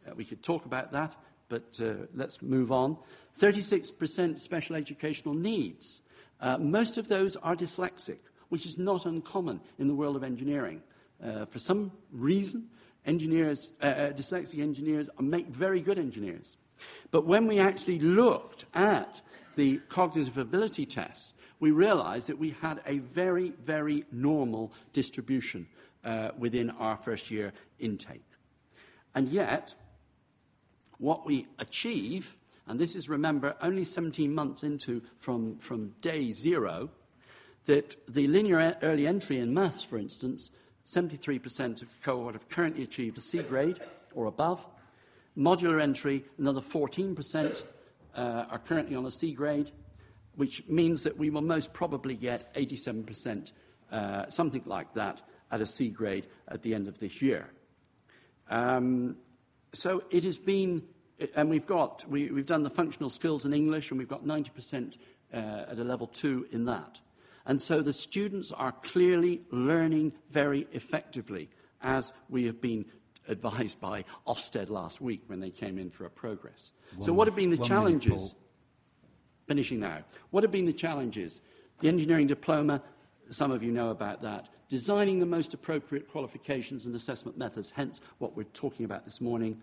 Uh, 0.07 0.11
we 0.15 0.25
could 0.25 0.43
talk 0.43 0.65
about 0.65 0.91
that, 0.91 1.15
but 1.49 1.79
uh, 1.81 2.05
let's 2.13 2.41
move 2.41 2.71
on. 2.71 2.97
36% 3.39 4.37
special 4.37 4.75
educational 4.75 5.33
needs. 5.33 6.01
Uh, 6.39 6.57
most 6.57 6.97
of 6.97 7.07
those 7.07 7.35
are 7.37 7.55
dyslexic, 7.55 8.19
which 8.49 8.65
is 8.65 8.77
not 8.77 9.05
uncommon 9.05 9.59
in 9.79 9.87
the 9.87 9.93
world 9.93 10.15
of 10.15 10.23
engineering. 10.23 10.81
Uh, 11.23 11.45
for 11.45 11.59
some 11.59 11.91
reason, 12.11 12.69
engineers, 13.05 13.71
uh, 13.81 13.85
uh, 13.85 14.11
dyslexic 14.11 14.61
engineers 14.61 15.09
make 15.19 15.47
very 15.47 15.81
good 15.81 15.97
engineers. 15.97 16.57
But 17.09 17.25
when 17.25 17.47
we 17.47 17.59
actually 17.59 17.99
looked 17.99 18.65
at 18.73 19.21
the 19.55 19.77
cognitive 19.89 20.37
ability 20.37 20.85
tests, 20.85 21.33
we 21.59 21.71
realized 21.71 22.27
that 22.27 22.37
we 22.37 22.51
had 22.61 22.81
a 22.85 22.99
very, 22.99 23.53
very 23.65 24.05
normal 24.11 24.71
distribution 24.93 25.67
uh, 26.05 26.29
within 26.37 26.69
our 26.71 26.97
first 26.97 27.31
year 27.31 27.53
intake. 27.79 28.23
And 29.15 29.27
yet, 29.29 29.73
what 30.99 31.25
we 31.25 31.47
achieve, 31.59 32.35
and 32.67 32.79
this 32.79 32.95
is, 32.95 33.09
remember, 33.09 33.55
only 33.61 33.83
17 33.83 34.33
months 34.33 34.63
into 34.63 35.01
from, 35.19 35.57
from 35.57 35.93
day 36.01 36.33
zero, 36.33 36.89
that 37.65 37.95
the 38.07 38.27
linear 38.27 38.77
early 38.81 39.07
entry 39.07 39.39
in 39.39 39.53
maths, 39.53 39.83
for 39.83 39.97
instance, 39.97 40.51
73% 40.87 41.81
of 41.81 41.89
cohort 42.01 42.33
have 42.33 42.47
currently 42.49 42.83
achieved 42.83 43.17
a 43.17 43.21
C 43.21 43.39
grade 43.39 43.79
or 44.15 44.25
above. 44.25 44.65
Modular 45.37 45.81
entry, 45.81 46.25
another 46.37 46.61
14% 46.61 47.61
uh, 48.15 48.45
are 48.49 48.59
currently 48.59 48.95
on 48.95 49.05
a 49.05 49.11
C 49.11 49.33
grade, 49.33 49.71
which 50.35 50.63
means 50.67 51.03
that 51.03 51.17
we 51.17 51.29
will 51.29 51.41
most 51.41 51.73
probably 51.73 52.15
get 52.15 52.53
87%, 52.55 53.51
uh, 53.91 54.29
something 54.29 54.63
like 54.65 54.93
that, 54.93 55.21
at 55.51 55.61
a 55.61 55.65
C 55.65 55.89
grade 55.89 56.27
at 56.47 56.63
the 56.63 56.73
end 56.73 56.87
of 56.87 56.99
this 56.99 57.21
year. 57.21 57.49
Um, 58.49 59.17
so 59.77 60.03
it 60.09 60.23
has 60.23 60.37
been, 60.37 60.83
and 61.35 61.49
we've 61.49 61.65
got, 61.65 62.03
we, 62.09 62.27
have 62.27 62.45
done 62.45 62.63
the 62.63 62.69
functional 62.69 63.09
skills 63.09 63.45
in 63.45 63.53
English, 63.53 63.91
and 63.91 63.97
we've 63.97 64.07
got 64.07 64.25
90% 64.25 64.97
uh, 65.33 65.37
at 65.37 65.77
a 65.77 65.83
level 65.83 66.07
two 66.07 66.47
in 66.51 66.65
that. 66.65 66.99
And 67.45 67.61
so 67.61 67.81
the 67.81 67.93
students 67.93 68.51
are 68.51 68.73
clearly 68.83 69.41
learning 69.51 70.13
very 70.31 70.67
effectively, 70.73 71.49
as 71.81 72.11
we 72.29 72.45
have 72.45 72.59
been 72.59 72.85
advised 73.27 73.79
by 73.79 74.03
Ofsted 74.25 74.69
last 74.69 74.99
week 75.01 75.21
when 75.27 75.39
they 75.39 75.49
came 75.49 75.77
in 75.77 75.89
for 75.89 76.05
a 76.05 76.09
progress. 76.09 76.71
One, 76.95 77.05
so, 77.05 77.13
what 77.13 77.27
have 77.27 77.35
been 77.35 77.49
the 77.49 77.57
challenges? 77.57 78.21
Minute, 78.21 78.33
Finishing 79.47 79.79
now. 79.79 79.99
What 80.31 80.43
have 80.43 80.51
been 80.51 80.65
the 80.65 80.73
challenges? 80.73 81.41
The 81.79 81.87
engineering 81.87 82.27
diploma, 82.27 82.81
some 83.29 83.51
of 83.51 83.63
you 83.63 83.71
know 83.71 83.91
about 83.91 84.21
that. 84.23 84.49
Designing 84.69 85.19
the 85.19 85.25
most 85.25 85.53
appropriate 85.53 86.11
qualifications 86.11 86.85
and 86.85 86.95
assessment 86.95 87.37
methods, 87.37 87.71
hence 87.71 88.01
what 88.17 88.35
we're 88.35 88.43
talking 88.43 88.85
about 88.85 89.05
this 89.05 89.21
morning. 89.21 89.61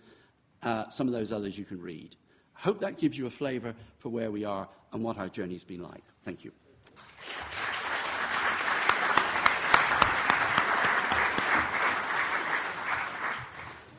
Uh, 0.62 0.88
some 0.88 1.06
of 1.06 1.12
those 1.12 1.30
others 1.30 1.58
you 1.58 1.64
can 1.64 1.80
read. 1.80 2.16
I 2.56 2.60
hope 2.60 2.80
that 2.80 2.96
gives 2.96 3.18
you 3.18 3.26
a 3.26 3.30
flavour 3.30 3.74
for 3.98 4.08
where 4.08 4.30
we 4.30 4.44
are 4.44 4.66
and 4.92 5.02
what 5.02 5.18
our 5.18 5.28
journey's 5.28 5.64
been 5.64 5.82
like. 5.82 6.02
Thank 6.22 6.42
you. 6.44 6.52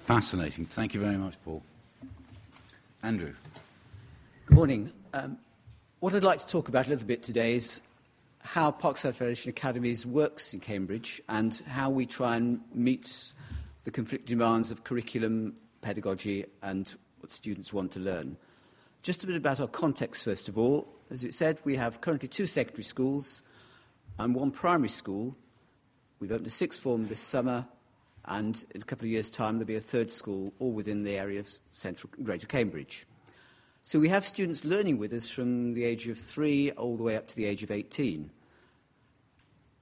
Fascinating. 0.06 0.66
Thank 0.66 0.96
you 0.96 1.02
very 1.02 1.18
much, 1.18 1.36
Paul. 1.44 1.62
Andrew. 3.04 3.34
Good 4.48 4.56
morning. 4.56 4.92
Um, 5.14 5.38
what 6.00 6.16
I'd 6.16 6.24
like 6.24 6.40
to 6.40 6.48
talk 6.48 6.68
about 6.68 6.88
a 6.88 6.90
little 6.90 7.06
bit 7.06 7.22
today 7.22 7.56
is 7.56 7.82
how 8.46 8.72
Parkside 8.72 9.16
Federation 9.16 9.50
Academies 9.50 10.06
works 10.06 10.54
in 10.54 10.60
Cambridge 10.60 11.20
and 11.28 11.64
how 11.68 11.90
we 11.90 12.06
try 12.06 12.36
and 12.36 12.62
meet 12.76 13.34
the 13.86 13.92
conflicting 13.92 14.38
demands 14.38 14.70
of 14.70 14.84
curriculum, 14.84 15.56
pedagogy, 15.82 16.46
and 16.62 16.96
what 17.22 17.32
students 17.32 17.74
want 17.74 17.92
to 17.94 18.00
learn. 18.00 18.38
Just 19.02 19.24
a 19.24 19.28
bit 19.28 19.36
about 19.36 19.60
our 19.60 19.68
context, 19.68 20.24
first 20.24 20.48
of 20.48 20.60
all. 20.60 20.88
As 21.10 21.24
it 21.24 21.34
said, 21.34 21.60
we 21.64 21.76
have 21.76 22.02
currently 22.02 22.28
two 22.28 22.46
secondary 22.46 22.84
schools 22.84 23.42
and 24.20 24.36
one 24.36 24.52
primary 24.52 24.90
school. 24.90 25.36
We've 26.20 26.32
opened 26.32 26.46
a 26.46 26.52
sixth 26.52 26.80
form 26.80 27.08
this 27.08 27.20
summer 27.20 27.66
and 28.26 28.64
in 28.76 28.82
a 28.84 28.86
couple 28.86 29.06
of 29.06 29.12
years' 29.12 29.32
time 29.32 29.56
there'll 29.56 29.66
be 29.66 29.76
a 29.76 29.82
third 29.82 30.12
school, 30.12 30.54
all 30.60 30.72
within 30.72 31.02
the 31.02 31.18
area 31.18 31.40
of 31.40 31.50
central 31.72 32.12
Greater 32.24 32.46
Cambridge. 32.46 33.08
So 33.88 34.00
we 34.00 34.10
have 34.10 34.26
students 34.26 34.66
learning 34.66 34.98
with 34.98 35.14
us 35.14 35.30
from 35.30 35.74
the 35.74 35.84
age 35.84 36.08
of 36.08 36.18
three 36.18 36.72
all 36.72 36.98
the 36.98 37.04
way 37.04 37.16
up 37.16 37.28
to 37.28 37.36
the 37.36 37.46
age 37.46 37.62
of 37.62 37.70
18. 37.70 38.32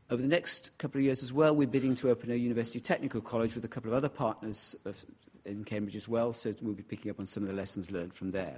Over 0.10 0.22
the 0.22 0.27
next 0.27 0.77
couple 0.77 1.00
of 1.00 1.05
years 1.05 1.24
as 1.24 1.31
well, 1.31 1.55
we're 1.55 1.69
bidding 1.69 1.95
to 1.95 2.10
open 2.10 2.29
a 2.29 2.36
university 2.36 2.81
technical 2.81 3.22
college 3.22 3.55
with 3.55 3.63
a 3.63 3.69
couple 3.69 3.89
of 3.89 3.95
other 3.95 4.10
partners 4.10 4.75
of, 4.83 5.05
in 5.45 5.63
Cambridge 5.63 5.95
as 5.95 6.10
well, 6.10 6.33
so 6.33 6.53
we'll 6.62 6.74
be 6.74 6.83
picking 6.83 7.12
up 7.12 7.17
on 7.22 7.25
some 7.25 7.43
of 7.43 7.48
the 7.48 7.55
lessons 7.55 7.91
learned 7.91 8.13
from 8.13 8.31
there. 8.31 8.57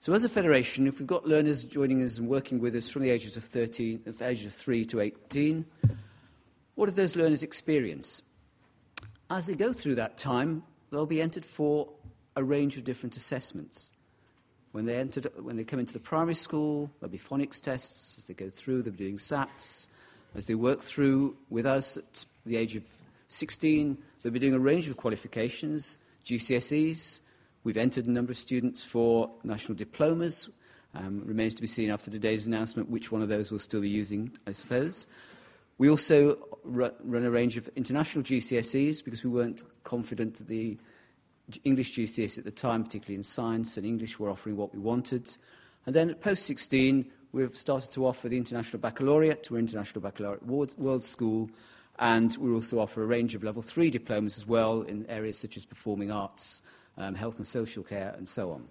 So 0.00 0.14
as 0.14 0.24
a 0.24 0.28
federation, 0.30 0.86
if 0.86 1.00
we've 1.00 1.06
got 1.06 1.28
learners 1.28 1.62
joining 1.62 2.02
us 2.02 2.16
and 2.16 2.26
working 2.26 2.58
with 2.58 2.74
us 2.74 2.88
from 2.88 3.02
the 3.02 3.10
ages 3.10 3.36
of 3.36 3.44
13, 3.44 4.04
the 4.06 4.26
ages 4.26 4.46
of 4.46 4.54
3 4.54 4.86
to 4.86 5.00
18, 5.00 5.66
what 6.76 6.86
do 6.86 6.92
those 6.92 7.14
learners 7.14 7.42
experience? 7.42 8.22
As 9.28 9.44
they 9.44 9.54
go 9.54 9.74
through 9.74 9.96
that 9.96 10.16
time, 10.16 10.62
they'll 10.90 11.04
be 11.04 11.20
entered 11.20 11.44
for 11.44 11.90
a 12.36 12.42
range 12.42 12.78
of 12.78 12.84
different 12.84 13.18
assessments. 13.18 13.92
When 14.76 14.84
they, 14.84 14.96
entered, 14.96 15.30
when 15.40 15.56
they 15.56 15.64
come 15.64 15.80
into 15.80 15.94
the 15.94 15.98
primary 15.98 16.34
school, 16.34 16.90
there'll 17.00 17.10
be 17.10 17.16
phonics 17.16 17.62
tests. 17.62 18.16
As 18.18 18.26
they 18.26 18.34
go 18.34 18.50
through, 18.50 18.82
they'll 18.82 18.92
be 18.92 19.04
doing 19.04 19.16
SATs. 19.16 19.88
As 20.34 20.44
they 20.44 20.54
work 20.54 20.82
through 20.82 21.34
with 21.48 21.64
us 21.64 21.96
at 21.96 22.26
the 22.44 22.58
age 22.58 22.76
of 22.76 22.84
16, 23.28 23.96
they'll 24.20 24.34
be 24.34 24.38
doing 24.38 24.52
a 24.52 24.58
range 24.58 24.90
of 24.90 24.98
qualifications, 24.98 25.96
GCSEs. 26.26 27.20
We've 27.64 27.78
entered 27.78 28.04
a 28.04 28.10
number 28.10 28.32
of 28.32 28.38
students 28.38 28.84
for 28.84 29.30
national 29.44 29.76
diplomas. 29.76 30.50
Um, 30.94 31.22
remains 31.24 31.54
to 31.54 31.62
be 31.62 31.66
seen 31.66 31.90
after 31.90 32.10
today's 32.10 32.46
announcement 32.46 32.90
which 32.90 33.10
one 33.10 33.22
of 33.22 33.30
those 33.30 33.50
we'll 33.50 33.60
still 33.60 33.80
be 33.80 33.88
using, 33.88 34.30
I 34.46 34.52
suppose. 34.52 35.06
We 35.78 35.88
also 35.88 36.36
run 36.64 37.24
a 37.24 37.30
range 37.30 37.56
of 37.56 37.66
international 37.76 38.24
GCSEs 38.24 39.02
because 39.02 39.24
we 39.24 39.30
weren't 39.30 39.62
confident 39.84 40.34
that 40.34 40.48
the 40.48 40.76
English 41.64 41.96
GCSE 41.96 42.38
at 42.38 42.44
the 42.44 42.50
time, 42.50 42.84
particularly 42.84 43.16
in 43.16 43.22
science 43.22 43.76
and 43.76 43.86
English, 43.86 44.18
were 44.18 44.30
offering 44.30 44.56
what 44.56 44.74
we 44.74 44.80
wanted. 44.80 45.36
And 45.86 45.94
then 45.94 46.10
at 46.10 46.20
post 46.20 46.44
16, 46.46 47.10
we've 47.32 47.56
started 47.56 47.92
to 47.92 48.06
offer 48.06 48.28
the 48.28 48.36
International 48.36 48.80
Baccalaureate 48.80 49.50
our 49.50 49.58
International 49.58 50.00
Baccalaureate 50.00 50.44
World 50.44 51.04
School, 51.04 51.50
and 51.98 52.36
we 52.38 52.52
also 52.52 52.78
offer 52.78 53.02
a 53.02 53.06
range 53.06 53.34
of 53.34 53.44
level 53.44 53.62
three 53.62 53.90
diplomas 53.90 54.36
as 54.36 54.46
well 54.46 54.82
in 54.82 55.06
areas 55.06 55.38
such 55.38 55.56
as 55.56 55.64
performing 55.64 56.10
arts, 56.10 56.62
um, 56.98 57.14
health 57.14 57.38
and 57.38 57.46
social 57.46 57.82
care, 57.82 58.14
and 58.16 58.28
so 58.28 58.50
on. 58.50 58.68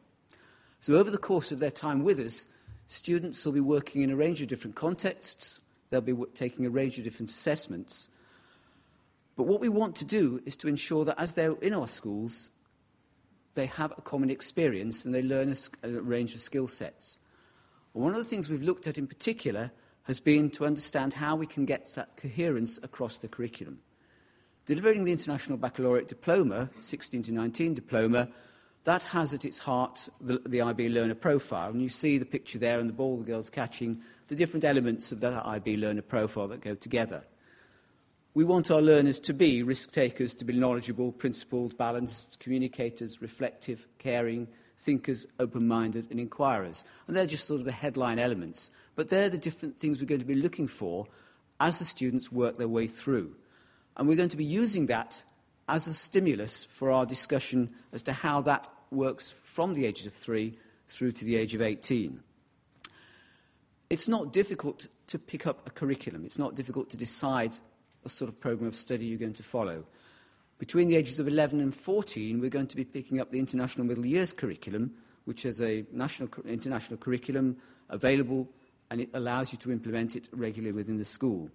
So, 0.82 0.96
over 0.96 1.10
the 1.10 1.18
course 1.18 1.52
of 1.52 1.60
their 1.60 1.72
time 1.72 2.04
with 2.04 2.20
us, 2.20 2.46
students 2.88 3.44
will 3.46 3.54
be 3.54 3.60
working 3.60 4.02
in 4.02 4.12
a 4.12 4.16
range 4.16 4.42
of 4.42 4.48
different 4.48 4.76
contexts, 4.76 5.62
They'll 5.90 6.02
be 6.02 6.16
taking 6.34 6.66
a 6.66 6.70
range 6.70 6.98
of 6.98 7.04
different 7.04 7.30
assessments. 7.30 8.10
But 9.36 9.44
what 9.44 9.60
we 9.60 9.70
want 9.70 9.96
to 9.98 10.06
do 10.06 10.42
is 10.46 10.56
to 10.58 10.68
ensure 10.68 11.06
that 11.06 11.20
as 11.20 11.34
they're 11.34 11.54
in 11.62 11.74
our 11.74 11.88
schools, 11.88 12.52
they 13.56 13.66
have 13.66 13.94
a 13.98 14.02
common 14.02 14.30
experience 14.30 15.06
and 15.06 15.16
they 15.16 15.22
learn 15.22 15.56
a, 15.84 15.88
a 15.88 16.02
range 16.02 16.36
of 16.36 16.42
skill 16.42 16.68
sets. 16.68 17.20
One 17.94 18.12
of 18.12 18.18
the 18.18 18.26
things 18.26 18.50
we've 18.50 18.62
looked 18.62 18.88
at 18.88 18.98
in 18.98 19.08
particular 19.08 19.72
has 20.04 20.20
been 20.20 20.52
to 20.52 20.66
understand 20.66 21.14
how 21.14 21.36
we 21.36 21.48
can 21.48 21.66
get 21.66 21.88
that 21.96 22.16
coherence 22.18 22.78
across 22.84 23.18
the 23.18 23.28
curriculum. 23.28 23.80
Delivering 24.66 25.04
the 25.04 25.12
International 25.12 25.58
Baccalaureate 25.58 26.08
Diploma, 26.08 26.70
16 26.82 27.24
to 27.24 27.32
19 27.32 27.74
diploma, 27.74 28.30
that 28.84 29.04
has 29.04 29.34
at 29.34 29.46
its 29.46 29.58
heart 29.58 30.08
the, 30.22 30.40
the 30.46 30.62
IB 30.62 30.90
learner 30.90 31.16
profile. 31.16 31.72
And 31.72 31.82
you 31.82 31.90
see 31.90 32.18
the 32.18 32.26
picture 32.26 32.60
there 32.60 32.80
and 32.80 32.88
the 32.88 32.94
ball 32.94 33.18
the 33.18 33.24
girl's 33.24 33.50
catching 33.50 34.02
the 34.28 34.36
different 34.36 34.64
elements 34.64 35.12
of 35.12 35.20
that 35.22 35.46
IB 35.46 35.78
learner 35.78 36.02
profile 36.02 36.48
that 36.50 36.62
go 36.62 36.76
together. 36.76 37.24
We 38.36 38.44
want 38.44 38.70
our 38.70 38.82
learners 38.82 39.18
to 39.22 39.34
be 39.34 39.64
risk 39.64 39.94
takers, 39.94 40.34
to 40.36 40.44
be 40.44 40.52
knowledgeable, 40.52 41.14
principled, 41.14 41.78
balanced, 41.78 42.38
communicators, 42.42 43.22
reflective, 43.22 43.88
caring, 43.98 44.50
thinkers, 44.78 45.26
open 45.40 45.70
minded, 45.70 46.08
and 46.12 46.20
inquirers. 46.20 46.84
And 47.08 47.16
they're 47.16 47.28
just 47.28 47.48
sort 47.48 47.62
of 47.62 47.66
the 47.66 47.72
headline 47.72 48.20
elements. 48.20 48.72
But 48.96 49.08
they're 49.08 49.30
the 49.30 49.38
different 49.38 49.80
things 49.80 50.02
we're 50.02 50.06
going 50.06 50.20
to 50.20 50.28
be 50.28 50.36
looking 50.36 50.68
for 50.68 51.08
as 51.62 51.80
the 51.80 51.86
students 51.86 52.30
work 52.30 52.58
their 52.58 52.68
way 52.68 52.88
through. 52.88 53.34
And 53.96 54.06
we're 54.06 54.18
going 54.18 54.28
to 54.28 54.38
be 54.38 54.44
using 54.44 54.88
that 54.88 55.24
as 55.70 55.88
a 55.88 55.94
stimulus 55.94 56.68
for 56.70 56.92
our 56.92 57.06
discussion 57.06 57.74
as 57.94 58.04
to 58.04 58.12
how 58.12 58.42
that 58.42 58.68
works 58.92 59.34
from 59.44 59.76
the 59.76 59.86
ages 59.86 60.08
of 60.08 60.14
three 60.14 60.60
through 60.90 61.14
to 61.14 61.24
the 61.24 61.38
age 61.38 61.56
of 61.56 61.62
18 61.62 62.22
it's 63.90 64.08
not 64.08 64.34
difficult 64.34 64.88
to 65.08 65.20
pick 65.20 65.46
up 65.46 65.68
a 65.68 65.70
curriculum. 65.70 66.26
It's 66.26 66.40
not 66.40 66.56
difficult 66.56 66.90
to 66.90 66.98
decide 66.98 67.56
a 68.06 68.10
sort 68.10 68.30
of 68.30 68.40
program 68.40 68.68
of 68.68 68.76
study 68.76 69.06
you're 69.06 69.18
going 69.18 69.34
to 69.34 69.44
follow. 69.44 69.84
Between 70.58 70.88
the 70.88 70.96
ages 70.96 71.20
of 71.20 71.28
11 71.28 71.60
and 71.60 71.76
14, 71.76 72.40
we're 72.40 72.50
going 72.50 72.68
to 72.68 72.76
be 72.76 72.86
picking 72.86 73.20
up 73.20 73.32
the 73.32 73.40
International 73.40 73.86
Middle 73.86 74.06
Years 74.06 74.32
curriculum, 74.32 74.92
which 75.26 75.46
is 75.46 75.60
a 75.62 75.86
national, 75.92 76.30
international 76.46 76.98
curriculum 76.98 77.58
available 77.90 78.48
and 78.92 79.02
it 79.02 79.10
allows 79.14 79.52
you 79.52 79.58
to 79.58 79.72
implement 79.72 80.16
it 80.16 80.30
regularly 80.32 80.72
within 80.72 80.98
the 80.98 81.06
school. 81.06 81.50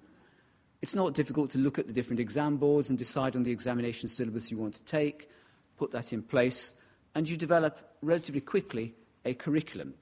It's 0.82 0.94
not 0.94 1.14
difficult 1.14 1.50
to 1.50 1.58
look 1.58 1.78
at 1.78 1.86
the 1.86 1.92
different 1.92 2.20
exam 2.20 2.56
boards 2.56 2.90
and 2.90 2.98
decide 2.98 3.36
on 3.36 3.42
the 3.42 3.52
examination 3.52 4.08
syllabus 4.08 4.50
you 4.50 4.58
want 4.58 4.74
to 4.74 4.84
take, 4.84 5.28
put 5.76 5.90
that 5.92 6.12
in 6.12 6.22
place, 6.22 6.74
and 7.14 7.28
you 7.28 7.36
develop 7.36 7.78
relatively 8.02 8.40
quickly 8.40 8.94
a 9.24 9.34
curriculum. 9.34 9.94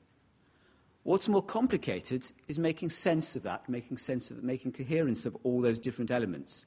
What's 1.08 1.26
more 1.26 1.42
complicated 1.42 2.30
is 2.48 2.58
making 2.58 2.90
sense 2.90 3.34
of 3.34 3.42
that, 3.44 3.66
making 3.66 3.96
sense 3.96 4.30
of 4.30 4.36
it, 4.36 4.44
making 4.44 4.72
coherence 4.72 5.24
of 5.24 5.34
all 5.42 5.62
those 5.62 5.78
different 5.78 6.10
elements. 6.10 6.66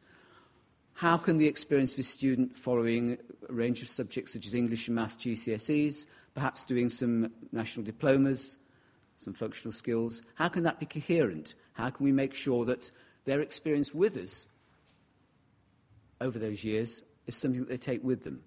How 0.94 1.16
can 1.16 1.38
the 1.38 1.46
experience 1.46 1.94
of 1.94 2.00
a 2.00 2.04
student 2.04 2.58
following 2.58 3.20
a 3.48 3.54
range 3.54 3.84
of 3.84 3.88
subjects 3.88 4.34
such 4.34 4.48
as 4.48 4.56
English 4.56 4.88
and 4.88 4.96
Maths 4.96 5.16
GCSEs, 5.16 6.08
perhaps 6.34 6.64
doing 6.64 6.90
some 6.90 7.32
national 7.52 7.86
diplomas, 7.86 8.58
some 9.16 9.36
functional 9.36 9.72
skills. 9.72 10.24
How 10.34 10.48
can 10.48 10.64
that 10.64 10.80
be 10.80 10.88
coherent? 10.88 11.54
How 11.74 11.92
can 11.92 12.04
we 12.04 12.12
make 12.12 12.34
sure 12.34 12.66
that 12.66 12.90
their 13.26 13.42
experience 13.42 13.94
with 13.94 14.18
us 14.18 14.48
over 16.20 16.40
those 16.40 16.64
years 16.64 17.04
is 17.28 17.36
something 17.36 17.60
that 17.60 17.70
they 17.70 17.78
take 17.78 18.04
with 18.04 18.24
them? 18.24 18.42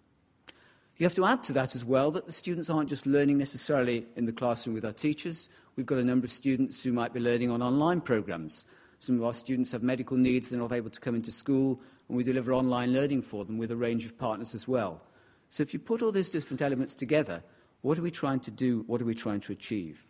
You 0.96 1.04
have 1.04 1.14
to 1.16 1.24
add 1.24 1.42
to 1.44 1.52
that 1.54 1.74
as 1.74 1.84
well 1.84 2.12
that 2.12 2.26
the 2.26 2.32
students 2.32 2.70
aren't 2.70 2.88
just 2.88 3.04
learning 3.04 3.36
necessarily 3.36 4.06
in 4.14 4.26
the 4.26 4.32
classroom 4.32 4.74
with 4.74 4.84
our 4.84 4.92
teachers. 4.92 5.48
We've 5.74 5.86
got 5.86 5.98
a 5.98 6.04
number 6.04 6.24
of 6.24 6.30
students 6.30 6.84
who 6.84 6.92
might 6.92 7.12
be 7.12 7.18
learning 7.18 7.50
on 7.50 7.62
online 7.62 8.00
programs. 8.00 8.64
Some 9.00 9.16
of 9.16 9.24
our 9.24 9.34
students 9.34 9.72
have 9.72 9.82
medical 9.82 10.16
needs, 10.16 10.48
they're 10.48 10.58
not 10.58 10.72
able 10.72 10.90
to 10.90 11.00
come 11.00 11.16
into 11.16 11.32
school, 11.32 11.80
and 12.08 12.16
we 12.16 12.22
deliver 12.22 12.52
online 12.52 12.92
learning 12.92 13.22
for 13.22 13.44
them 13.44 13.58
with 13.58 13.72
a 13.72 13.76
range 13.76 14.06
of 14.06 14.16
partners 14.16 14.54
as 14.54 14.68
well. 14.68 15.02
So 15.50 15.64
if 15.64 15.72
you 15.72 15.80
put 15.80 16.00
all 16.00 16.12
those 16.12 16.30
different 16.30 16.62
elements 16.62 16.94
together, 16.94 17.42
what 17.82 17.98
are 17.98 18.02
we 18.02 18.12
trying 18.12 18.40
to 18.40 18.52
do? 18.52 18.84
What 18.86 19.02
are 19.02 19.04
we 19.04 19.14
trying 19.14 19.40
to 19.40 19.52
achieve? 19.52 20.06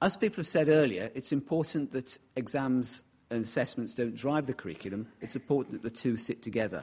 As 0.00 0.16
people 0.16 0.36
have 0.36 0.46
said 0.46 0.70
earlier, 0.70 1.10
it's 1.14 1.32
important 1.32 1.90
that 1.90 2.16
exams 2.34 3.02
and 3.30 3.44
assessments 3.44 3.92
don't 3.92 4.14
drive 4.14 4.46
the 4.46 4.54
curriculum. 4.54 5.06
It's 5.20 5.36
important 5.36 5.72
that 5.72 5.82
the 5.82 5.94
two 5.94 6.16
sit 6.16 6.40
together. 6.40 6.82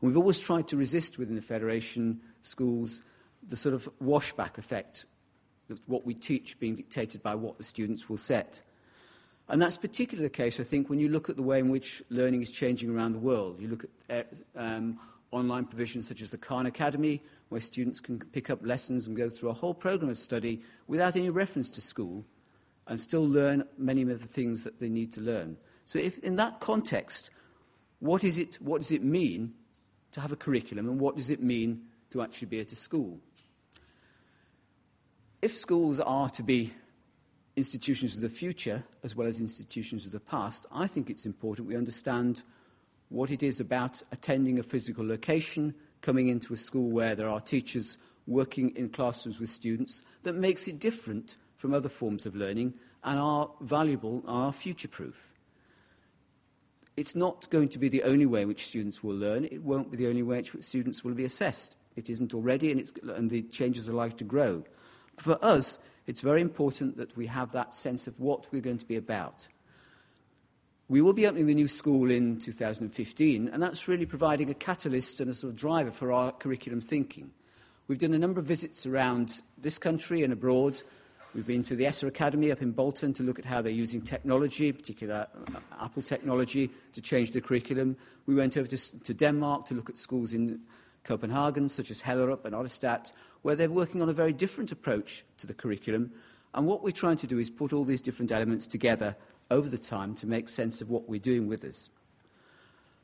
We've 0.00 0.16
always 0.16 0.38
tried 0.38 0.68
to 0.68 0.76
resist 0.76 1.18
within 1.18 1.34
the 1.34 1.42
Federation 1.42 2.20
schools 2.42 3.02
the 3.46 3.56
sort 3.56 3.74
of 3.74 3.88
washback 4.02 4.58
effect 4.58 5.06
of 5.70 5.80
what 5.86 6.06
we 6.06 6.14
teach 6.14 6.58
being 6.58 6.76
dictated 6.76 7.22
by 7.22 7.34
what 7.34 7.58
the 7.58 7.64
students 7.64 8.08
will 8.08 8.16
set. 8.16 8.62
And 9.48 9.60
that's 9.60 9.76
particularly 9.76 10.28
the 10.28 10.34
case, 10.34 10.60
I 10.60 10.64
think, 10.64 10.90
when 10.90 10.98
you 10.98 11.08
look 11.08 11.30
at 11.30 11.36
the 11.36 11.42
way 11.42 11.58
in 11.58 11.70
which 11.70 12.02
learning 12.10 12.42
is 12.42 12.50
changing 12.50 12.90
around 12.90 13.12
the 13.12 13.18
world. 13.18 13.60
You 13.60 13.68
look 13.68 13.84
at 14.10 14.32
uh, 14.56 14.60
um, 14.60 14.98
online 15.30 15.64
provisions 15.64 16.06
such 16.06 16.20
as 16.20 16.30
the 16.30 16.38
Khan 16.38 16.66
Academy, 16.66 17.22
where 17.48 17.60
students 17.60 18.00
can 18.00 18.18
pick 18.18 18.50
up 18.50 18.60
lessons 18.62 19.06
and 19.06 19.16
go 19.16 19.30
through 19.30 19.48
a 19.48 19.54
whole 19.54 19.74
program 19.74 20.10
of 20.10 20.18
study 20.18 20.62
without 20.86 21.16
any 21.16 21.30
reference 21.30 21.70
to 21.70 21.80
school 21.80 22.24
and 22.88 23.00
still 23.00 23.26
learn 23.26 23.64
many 23.78 24.02
of 24.02 24.08
the 24.08 24.28
things 24.28 24.64
that 24.64 24.80
they 24.80 24.88
need 24.88 25.12
to 25.12 25.20
learn. 25.20 25.56
So 25.84 25.98
if 25.98 26.18
in 26.18 26.36
that 26.36 26.60
context, 26.60 27.30
what, 28.00 28.24
is 28.24 28.38
it, 28.38 28.56
what 28.56 28.82
does 28.82 28.92
it 28.92 29.02
mean 29.02 29.54
to 30.12 30.20
have 30.20 30.32
a 30.32 30.36
curriculum 30.36 30.88
and 30.88 31.00
what 31.00 31.16
does 31.16 31.30
it 31.30 31.42
mean 31.42 31.82
to 32.10 32.22
actually 32.22 32.46
be 32.46 32.60
at 32.60 32.72
a 32.72 32.76
school? 32.76 33.18
If 35.40 35.56
schools 35.56 36.00
are 36.00 36.28
to 36.30 36.42
be 36.42 36.72
institutions 37.56 38.16
of 38.16 38.22
the 38.22 38.28
future 38.28 38.82
as 39.02 39.14
well 39.14 39.28
as 39.28 39.40
institutions 39.40 40.06
of 40.06 40.12
the 40.12 40.20
past, 40.20 40.66
I 40.72 40.86
think 40.86 41.10
it's 41.10 41.26
important 41.26 41.68
we 41.68 41.76
understand 41.76 42.42
what 43.08 43.30
it 43.30 43.42
is 43.42 43.60
about 43.60 44.02
attending 44.12 44.58
a 44.58 44.62
physical 44.62 45.06
location, 45.06 45.74
coming 46.00 46.28
into 46.28 46.54
a 46.54 46.56
school 46.56 46.90
where 46.90 47.14
there 47.14 47.28
are 47.28 47.40
teachers 47.40 47.98
working 48.26 48.70
in 48.76 48.88
classrooms 48.88 49.40
with 49.40 49.50
students, 49.50 50.02
that 50.22 50.34
makes 50.34 50.68
it 50.68 50.78
different 50.78 51.36
from 51.56 51.74
other 51.74 51.88
forms 51.88 52.26
of 52.26 52.36
learning 52.36 52.74
and 53.04 53.18
are 53.18 53.50
valuable, 53.60 54.22
are 54.26 54.52
future-proof. 54.52 55.27
It's 56.98 57.14
not 57.14 57.48
going 57.50 57.68
to 57.68 57.78
be 57.78 57.88
the 57.88 58.02
only 58.02 58.26
way 58.26 58.42
in 58.42 58.48
which 58.48 58.66
students 58.66 59.04
will 59.04 59.14
learn. 59.14 59.44
It 59.44 59.62
won't 59.62 59.92
be 59.92 59.96
the 59.96 60.08
only 60.08 60.24
way 60.24 60.38
in 60.38 60.44
which 60.52 60.64
students 60.64 61.04
will 61.04 61.14
be 61.14 61.24
assessed. 61.24 61.76
It 61.94 62.10
isn't 62.10 62.34
already, 62.34 62.72
and, 62.72 62.92
and 63.14 63.30
the 63.30 63.42
changes 63.42 63.88
are 63.88 63.92
likely 63.92 64.18
to 64.18 64.24
grow. 64.24 64.64
For 65.16 65.38
us, 65.40 65.78
it's 66.08 66.20
very 66.20 66.40
important 66.40 66.96
that 66.96 67.16
we 67.16 67.26
have 67.26 67.52
that 67.52 67.72
sense 67.72 68.08
of 68.08 68.18
what 68.18 68.48
we're 68.50 68.62
going 68.62 68.78
to 68.78 68.84
be 68.84 68.96
about. 68.96 69.46
We 70.88 71.00
will 71.00 71.12
be 71.12 71.24
opening 71.28 71.46
the 71.46 71.54
new 71.54 71.68
school 71.68 72.10
in 72.10 72.40
2015, 72.40 73.48
and 73.48 73.62
that's 73.62 73.86
really 73.86 74.06
providing 74.06 74.50
a 74.50 74.54
catalyst 74.54 75.20
and 75.20 75.30
a 75.30 75.34
sort 75.34 75.52
of 75.52 75.56
driver 75.56 75.92
for 75.92 76.10
our 76.10 76.32
curriculum 76.32 76.80
thinking. 76.80 77.30
We've 77.86 77.98
done 77.98 78.14
a 78.14 78.18
number 78.18 78.40
of 78.40 78.46
visits 78.46 78.86
around 78.86 79.40
this 79.56 79.78
country 79.78 80.24
and 80.24 80.32
abroad. 80.32 80.82
We've 81.34 81.46
been 81.46 81.62
to 81.64 81.76
the 81.76 81.86
ESSA 81.86 82.06
Academy 82.06 82.50
up 82.50 82.62
in 82.62 82.72
Bolton 82.72 83.12
to 83.14 83.22
look 83.22 83.38
at 83.38 83.44
how 83.44 83.60
they're 83.60 83.70
using 83.70 84.00
technology, 84.00 84.72
particular 84.72 85.26
uh, 85.54 85.84
Apple 85.84 86.02
technology, 86.02 86.70
to 86.94 87.02
change 87.02 87.32
the 87.32 87.40
curriculum. 87.40 87.96
We 88.26 88.34
went 88.34 88.56
over 88.56 88.66
to, 88.66 88.98
to 89.00 89.14
Denmark 89.14 89.66
to 89.66 89.74
look 89.74 89.90
at 89.90 89.98
schools 89.98 90.32
in 90.32 90.60
Copenhagen, 91.04 91.68
such 91.68 91.90
as 91.90 92.00
Hellerup 92.00 92.46
and 92.46 92.54
Ørestad, 92.54 93.12
where 93.42 93.54
they're 93.54 93.70
working 93.70 94.00
on 94.00 94.08
a 94.08 94.14
very 94.14 94.32
different 94.32 94.72
approach 94.72 95.22
to 95.36 95.46
the 95.46 95.52
curriculum. 95.52 96.10
And 96.54 96.66
what 96.66 96.82
we're 96.82 96.92
trying 96.92 97.18
to 97.18 97.26
do 97.26 97.38
is 97.38 97.50
put 97.50 97.74
all 97.74 97.84
these 97.84 98.00
different 98.00 98.32
elements 98.32 98.66
together 98.66 99.14
over 99.50 99.68
the 99.68 99.78
time 99.78 100.14
to 100.16 100.26
make 100.26 100.48
sense 100.48 100.80
of 100.80 100.88
what 100.88 101.10
we're 101.10 101.20
doing 101.20 101.46
with 101.46 101.62
us. 101.62 101.90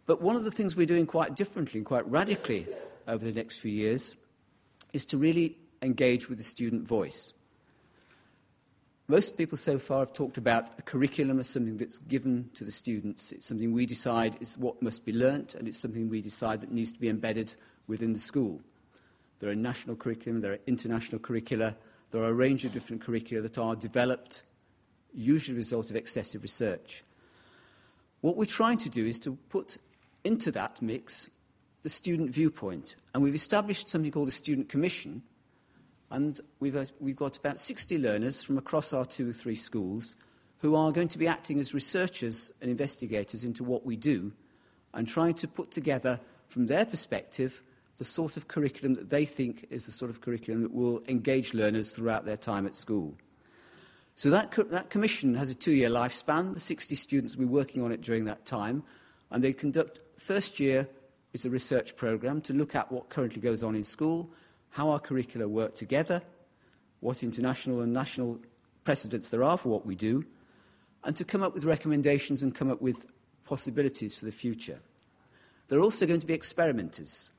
But 0.06 0.22
one 0.22 0.36
of 0.36 0.44
the 0.44 0.50
things 0.50 0.76
we're 0.76 0.86
doing 0.86 1.06
quite 1.06 1.36
differently 1.36 1.78
and 1.78 1.86
quite 1.86 2.10
radically 2.10 2.66
over 3.06 3.22
the 3.22 3.32
next 3.32 3.58
few 3.58 3.72
years 3.72 4.14
is 4.94 5.04
to 5.06 5.18
really 5.18 5.58
engage 5.82 6.30
with 6.30 6.38
the 6.38 6.44
student 6.44 6.88
voice. 6.88 7.34
Most 9.06 9.36
people 9.36 9.58
so 9.58 9.78
far 9.78 9.98
have 9.98 10.14
talked 10.14 10.38
about 10.38 10.70
a 10.78 10.82
curriculum 10.82 11.38
as 11.38 11.46
something 11.46 11.76
that's 11.76 11.98
given 11.98 12.48
to 12.54 12.64
the 12.64 12.72
students. 12.72 13.32
It's 13.32 13.46
something 13.46 13.72
we 13.72 13.84
decide 13.84 14.38
is 14.40 14.56
what 14.56 14.80
must 14.80 15.04
be 15.04 15.12
learnt, 15.12 15.54
and 15.54 15.68
it's 15.68 15.78
something 15.78 16.08
we 16.08 16.22
decide 16.22 16.62
that 16.62 16.72
needs 16.72 16.90
to 16.94 16.98
be 16.98 17.10
embedded 17.10 17.54
within 17.86 18.14
the 18.14 18.18
school. 18.18 18.62
There 19.40 19.50
are 19.50 19.54
national 19.54 19.96
curriculum, 19.96 20.40
there 20.40 20.52
are 20.52 20.58
international 20.66 21.18
curricula, 21.18 21.76
there 22.12 22.22
are 22.22 22.30
a 22.30 22.34
range 22.34 22.64
of 22.64 22.72
different 22.72 23.02
curricula 23.02 23.42
that 23.42 23.58
are 23.58 23.76
developed, 23.76 24.42
usually 25.12 25.54
a 25.54 25.58
result 25.58 25.90
of 25.90 25.96
excessive 25.96 26.42
research. 26.42 27.04
What 28.22 28.38
we're 28.38 28.46
trying 28.46 28.78
to 28.78 28.88
do 28.88 29.04
is 29.04 29.18
to 29.20 29.36
put 29.50 29.76
into 30.24 30.50
that 30.52 30.80
mix 30.80 31.28
the 31.82 31.90
student 31.90 32.30
viewpoint. 32.30 32.96
And 33.12 33.22
we've 33.22 33.34
established 33.34 33.90
something 33.90 34.10
called 34.10 34.28
a 34.28 34.30
student 34.30 34.70
commission, 34.70 35.22
and 36.14 36.40
we've, 36.60 36.76
uh, 36.76 36.84
we've 37.00 37.16
got 37.16 37.36
about 37.36 37.58
60 37.58 37.98
learners 37.98 38.40
from 38.40 38.56
across 38.56 38.92
our 38.92 39.04
two 39.04 39.28
or 39.28 39.32
three 39.32 39.56
schools 39.56 40.14
who 40.58 40.76
are 40.76 40.92
going 40.92 41.08
to 41.08 41.18
be 41.18 41.26
acting 41.26 41.58
as 41.58 41.74
researchers 41.74 42.52
and 42.60 42.70
investigators 42.70 43.42
into 43.42 43.64
what 43.64 43.84
we 43.84 43.96
do 43.96 44.32
and 44.94 45.08
trying 45.08 45.34
to 45.34 45.48
put 45.48 45.72
together, 45.72 46.20
from 46.46 46.66
their 46.66 46.86
perspective, 46.86 47.62
the 47.98 48.04
sort 48.04 48.36
of 48.36 48.46
curriculum 48.46 48.94
that 48.94 49.10
they 49.10 49.24
think 49.24 49.66
is 49.70 49.86
the 49.86 49.92
sort 49.92 50.08
of 50.08 50.20
curriculum 50.20 50.62
that 50.62 50.72
will 50.72 51.02
engage 51.08 51.52
learners 51.52 51.90
throughout 51.90 52.24
their 52.24 52.36
time 52.36 52.64
at 52.64 52.76
school. 52.76 53.16
So 54.14 54.30
that, 54.30 54.52
co- 54.52 54.62
that 54.62 54.90
commission 54.90 55.34
has 55.34 55.50
a 55.50 55.54
two-year 55.54 55.90
lifespan. 55.90 56.54
The 56.54 56.60
60 56.60 56.94
students 56.94 57.36
will 57.36 57.46
be 57.46 57.52
working 57.52 57.82
on 57.82 57.90
it 57.90 58.02
during 58.02 58.24
that 58.26 58.46
time, 58.46 58.84
and 59.32 59.42
they 59.42 59.52
conduct 59.52 59.98
first 60.16 60.60
year 60.60 60.88
is 61.32 61.44
a 61.44 61.50
research 61.50 61.96
program 61.96 62.40
to 62.42 62.52
look 62.52 62.76
at 62.76 62.92
what 62.92 63.08
currently 63.08 63.40
goes 63.40 63.64
on 63.64 63.74
in 63.74 63.82
school, 63.82 64.30
how 64.74 64.90
our 64.90 64.98
curricula 64.98 65.46
work 65.46 65.72
together, 65.76 66.20
what 66.98 67.22
international 67.22 67.82
and 67.82 67.92
national 67.92 68.40
precedents 68.82 69.30
there 69.30 69.44
are 69.44 69.56
for 69.56 69.68
what 69.68 69.86
we 69.86 69.94
do, 69.94 70.24
and 71.04 71.14
to 71.14 71.24
come 71.24 71.44
up 71.44 71.54
with 71.54 71.62
recommendations 71.62 72.42
and 72.42 72.56
come 72.56 72.68
up 72.68 72.82
with 72.82 73.06
possibilities 73.44 74.16
for 74.16 74.24
the 74.24 74.32
future. 74.32 74.80
They're 75.68 75.80
also 75.80 76.06
going 76.06 76.18
to 76.18 76.26
be 76.26 76.34
experimenters. 76.34 77.30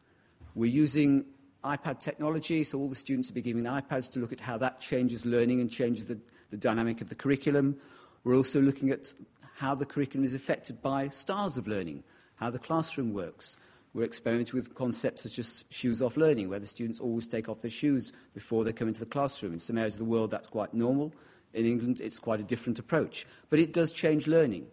We're 0.56 0.71
using 0.71 1.26
iPad 1.65 2.00
technology, 2.00 2.63
so 2.63 2.80
all 2.80 2.88
the 2.88 2.95
students 2.95 3.30
will 3.30 3.36
be 3.36 3.41
given 3.41 3.65
iPads 3.65 4.10
to 4.12 4.21
look 4.21 4.32
at 4.32 4.39
how 4.39 4.58
that 4.60 4.80
changes 4.80 5.26
learning 5.26 5.60
and 5.60 5.69
changes 5.69 6.08
the, 6.08 6.17
the 6.52 6.58
dynamic 6.58 7.02
of 7.02 7.10
the 7.10 7.15
curriculum. 7.15 7.76
We're 8.24 8.38
also 8.38 8.62
looking 8.62 8.91
at 8.91 9.13
how 9.56 9.76
the 9.76 9.86
curriculum 9.86 10.24
is 10.24 10.34
affected 10.34 10.82
by 10.82 11.10
styles 11.10 11.58
of 11.58 11.67
learning, 11.67 12.06
how 12.36 12.50
the 12.50 12.60
classroom 12.60 13.13
works. 13.13 13.58
We're 13.96 14.04
experimenting 14.04 14.58
with 14.58 14.76
concepts 14.76 15.22
such 15.22 15.40
as 15.40 15.64
shoes 15.70 16.02
off 16.02 16.18
learning, 16.18 16.50
where 16.50 16.60
the 16.60 16.68
students 16.68 17.00
always 17.00 17.30
take 17.30 17.48
off 17.48 17.62
their 17.62 17.72
shoes 17.72 18.12
before 18.34 18.66
they 18.66 18.74
come 18.74 18.90
into 18.90 19.00
the 19.00 19.06
classroom. 19.06 19.54
In 19.54 19.60
some 19.60 19.78
areas 19.78 19.96
of 19.96 20.00
the 20.00 20.06
world, 20.06 20.32
that's 20.32 20.50
quite 20.50 20.74
normal. 20.74 21.14
In 21.54 21.66
England, 21.66 22.02
it's 22.02 22.20
quite 22.20 22.42
a 22.42 22.44
different 22.44 22.78
approach. 22.78 23.26
But 23.50 23.60
it 23.60 23.72
does 23.72 23.94
change 23.94 24.28
learning. 24.28 24.68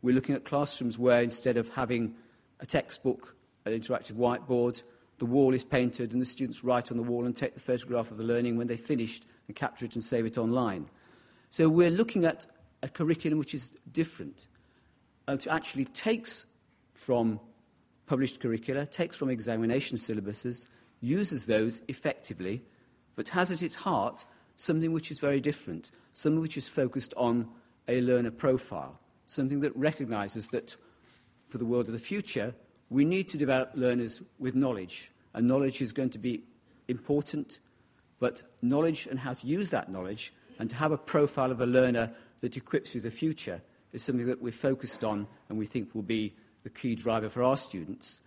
We're 0.00 0.14
looking 0.14 0.34
at 0.34 0.46
classrooms 0.46 0.98
where 0.98 1.20
instead 1.20 1.58
of 1.58 1.68
having 1.68 2.14
a 2.60 2.66
textbook, 2.66 3.36
an 3.66 3.78
interactive 3.78 4.14
whiteboard, 4.14 4.82
the 5.18 5.26
wall 5.26 5.52
is 5.52 5.64
painted 5.64 6.14
and 6.14 6.22
the 6.22 6.26
students 6.26 6.64
write 6.64 6.90
on 6.90 6.96
the 6.96 7.02
wall 7.02 7.26
and 7.26 7.36
take 7.36 7.52
the 7.52 7.60
photograph 7.60 8.10
of 8.10 8.16
the 8.16 8.24
learning 8.24 8.56
when 8.56 8.68
they've 8.68 8.80
finished 8.80 9.26
and 9.48 9.54
capture 9.54 9.84
it 9.84 9.96
and 9.96 10.02
save 10.02 10.24
it 10.24 10.38
online. 10.38 10.88
So 11.50 11.68
we're 11.68 11.90
looking 11.90 12.24
at 12.24 12.46
a 12.82 12.88
curriculum 12.88 13.38
which 13.38 13.52
is 13.52 13.72
different. 13.92 14.46
Uh, 15.28 15.32
it 15.32 15.46
actually 15.46 15.84
takes 15.84 16.46
from 16.94 17.38
published 18.12 18.40
curricula, 18.40 18.84
takes 18.84 19.16
from 19.16 19.30
examination 19.30 19.96
syllabuses, 19.96 20.66
uses 21.00 21.46
those 21.46 21.80
effectively, 21.88 22.62
but 23.16 23.26
has 23.26 23.50
at 23.50 23.62
its 23.62 23.74
heart 23.74 24.26
something 24.58 24.92
which 24.92 25.10
is 25.10 25.18
very 25.18 25.40
different, 25.40 25.92
something 26.12 26.42
which 26.42 26.58
is 26.58 26.68
focused 26.68 27.14
on 27.16 27.48
a 27.88 28.02
learner 28.02 28.30
profile, 28.30 29.00
something 29.24 29.60
that 29.60 29.74
recognizes 29.74 30.48
that 30.48 30.76
for 31.48 31.56
the 31.56 31.64
world 31.64 31.86
of 31.86 31.94
the 31.94 31.98
future, 31.98 32.54
we 32.90 33.02
need 33.02 33.30
to 33.30 33.38
develop 33.38 33.70
learners 33.76 34.20
with 34.38 34.54
knowledge, 34.54 35.10
and 35.32 35.48
knowledge 35.48 35.80
is 35.80 35.90
going 35.90 36.10
to 36.10 36.18
be 36.18 36.42
important, 36.88 37.60
but 38.20 38.42
knowledge 38.60 39.06
and 39.06 39.18
how 39.18 39.32
to 39.32 39.46
use 39.46 39.70
that 39.70 39.90
knowledge 39.90 40.34
and 40.58 40.68
to 40.68 40.76
have 40.76 40.92
a 40.92 40.98
profile 40.98 41.50
of 41.50 41.62
a 41.62 41.66
learner 41.66 42.12
that 42.42 42.58
equips 42.58 42.94
you 42.94 43.00
the 43.00 43.10
future 43.10 43.62
is 43.94 44.02
something 44.02 44.26
that 44.26 44.42
we're 44.42 44.52
focused 44.52 45.02
on 45.02 45.26
and 45.48 45.56
we 45.56 45.64
think 45.64 45.94
will 45.94 46.02
be 46.02 46.34
the 46.62 46.70
key 46.70 46.94
driver 46.94 47.28
for 47.28 47.42
our 47.42 47.56
students. 47.56 48.20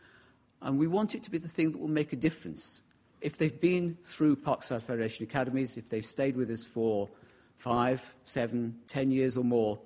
And 0.62 0.80
we 0.80 0.88
want 0.88 1.16
it 1.16 1.24
to 1.24 1.32
be 1.32 1.38
the 1.38 1.48
thing 1.48 1.72
that 1.72 1.80
will 1.80 1.88
make 1.88 2.14
a 2.14 2.16
difference. 2.18 2.82
If 3.22 3.38
they've 3.38 3.60
been 3.60 3.98
through 4.04 4.38
Parkside 4.38 4.82
Federation 4.82 5.24
Academies, 5.24 5.78
if 5.78 5.90
they've 5.90 6.06
stayed 6.06 6.36
with 6.36 6.50
us 6.50 6.66
for 6.66 7.10
five, 7.58 8.16
seven, 8.24 8.76
ten 8.88 9.12
years 9.12 9.38
or 9.38 9.44
more, 9.44 9.80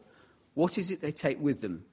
what 0.55 0.77
is 0.77 0.91
it 0.91 1.01
they 1.01 1.11
take 1.11 1.39
with 1.41 1.61
them? 1.61 1.83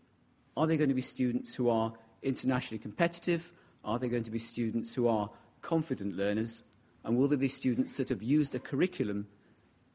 Are 0.57 0.67
they 0.67 0.77
going 0.77 0.89
to 0.89 0.95
be 0.95 1.03
students 1.03 1.55
who 1.55 1.69
are 1.69 1.93
internationally 2.23 2.79
competitive? 2.79 3.53
Are 3.85 3.99
they 3.99 4.09
going 4.09 4.25
to 4.25 4.31
be 4.31 4.39
students 4.39 4.95
who 4.95 5.07
are 5.07 5.31
confident 5.63 6.17
learners? 6.17 6.65
And 7.05 7.17
will 7.17 7.29
there 7.29 7.39
be 7.39 7.49
students 7.49 7.97
that 7.99 8.09
have 8.09 8.23
used 8.23 8.55
a 8.55 8.59
curriculum 8.59 9.27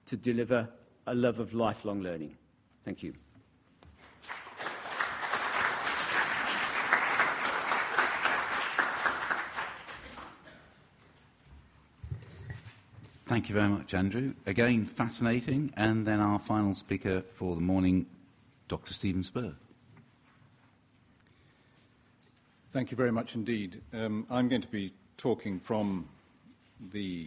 to 0.05 0.15
deliver 0.15 0.69
a 1.07 1.15
love 1.15 1.39
of 1.39 1.53
lifelong 1.53 2.01
learning? 2.01 2.37
Thank 2.85 3.03
you. 3.03 3.13
Thank 13.31 13.47
you 13.47 13.55
very 13.55 13.69
much, 13.69 13.93
Andrew. 13.93 14.33
Again, 14.45 14.83
fascinating. 14.83 15.71
And 15.77 16.05
then 16.05 16.19
our 16.19 16.37
final 16.37 16.73
speaker 16.73 17.21
for 17.21 17.55
the 17.55 17.61
morning, 17.61 18.05
Dr. 18.67 18.93
Stephen 18.93 19.23
Spurr. 19.23 19.53
Thank 22.71 22.91
you 22.91 22.97
very 22.97 23.13
much 23.13 23.33
indeed. 23.33 23.79
Um, 23.93 24.27
I'm 24.29 24.49
going 24.49 24.61
to 24.63 24.67
be 24.67 24.93
talking 25.15 25.61
from 25.61 26.09
the 26.91 27.25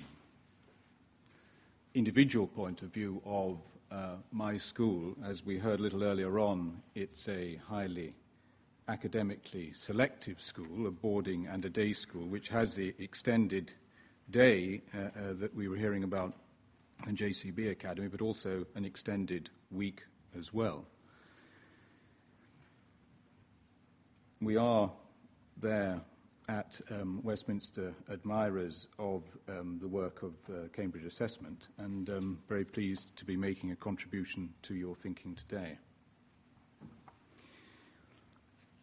individual 1.94 2.48
point 2.48 2.82
of 2.82 2.90
view 2.92 3.22
of 3.24 3.56
uh, 3.90 4.16
my 4.30 4.58
school. 4.58 5.16
As 5.24 5.42
we 5.42 5.56
heard 5.56 5.80
a 5.80 5.82
little 5.82 6.04
earlier 6.04 6.38
on, 6.38 6.82
it's 6.94 7.30
a 7.30 7.58
highly 7.66 8.12
academically 8.88 9.72
selective 9.72 10.38
school, 10.38 10.86
a 10.86 10.90
boarding 10.90 11.46
and 11.46 11.64
a 11.64 11.70
day 11.70 11.94
school, 11.94 12.26
which 12.26 12.50
has 12.50 12.74
the 12.74 12.94
extended 12.98 13.72
day 14.30 14.82
uh, 14.94 14.98
uh, 14.98 15.08
that 15.34 15.54
we 15.54 15.68
were 15.68 15.76
hearing 15.76 16.04
about 16.04 16.34
in 17.06 17.16
JCB 17.16 17.70
Academy, 17.70 18.08
but 18.08 18.20
also 18.20 18.66
an 18.74 18.84
extended 18.84 19.50
week 19.70 20.02
as 20.38 20.52
well. 20.52 20.86
We 24.40 24.56
are 24.56 24.90
there 25.56 26.00
at 26.48 26.80
um, 26.90 27.20
Westminster 27.22 27.94
admirers 28.10 28.86
of 28.98 29.22
um, 29.48 29.78
the 29.80 29.88
work 29.88 30.22
of 30.22 30.34
uh, 30.48 30.68
Cambridge 30.72 31.04
Assessment 31.04 31.68
and 31.78 32.10
um, 32.10 32.38
very 32.48 32.64
pleased 32.64 33.14
to 33.16 33.24
be 33.24 33.36
making 33.36 33.70
a 33.70 33.76
contribution 33.76 34.50
to 34.62 34.74
your 34.74 34.94
thinking 34.94 35.34
today. 35.34 35.78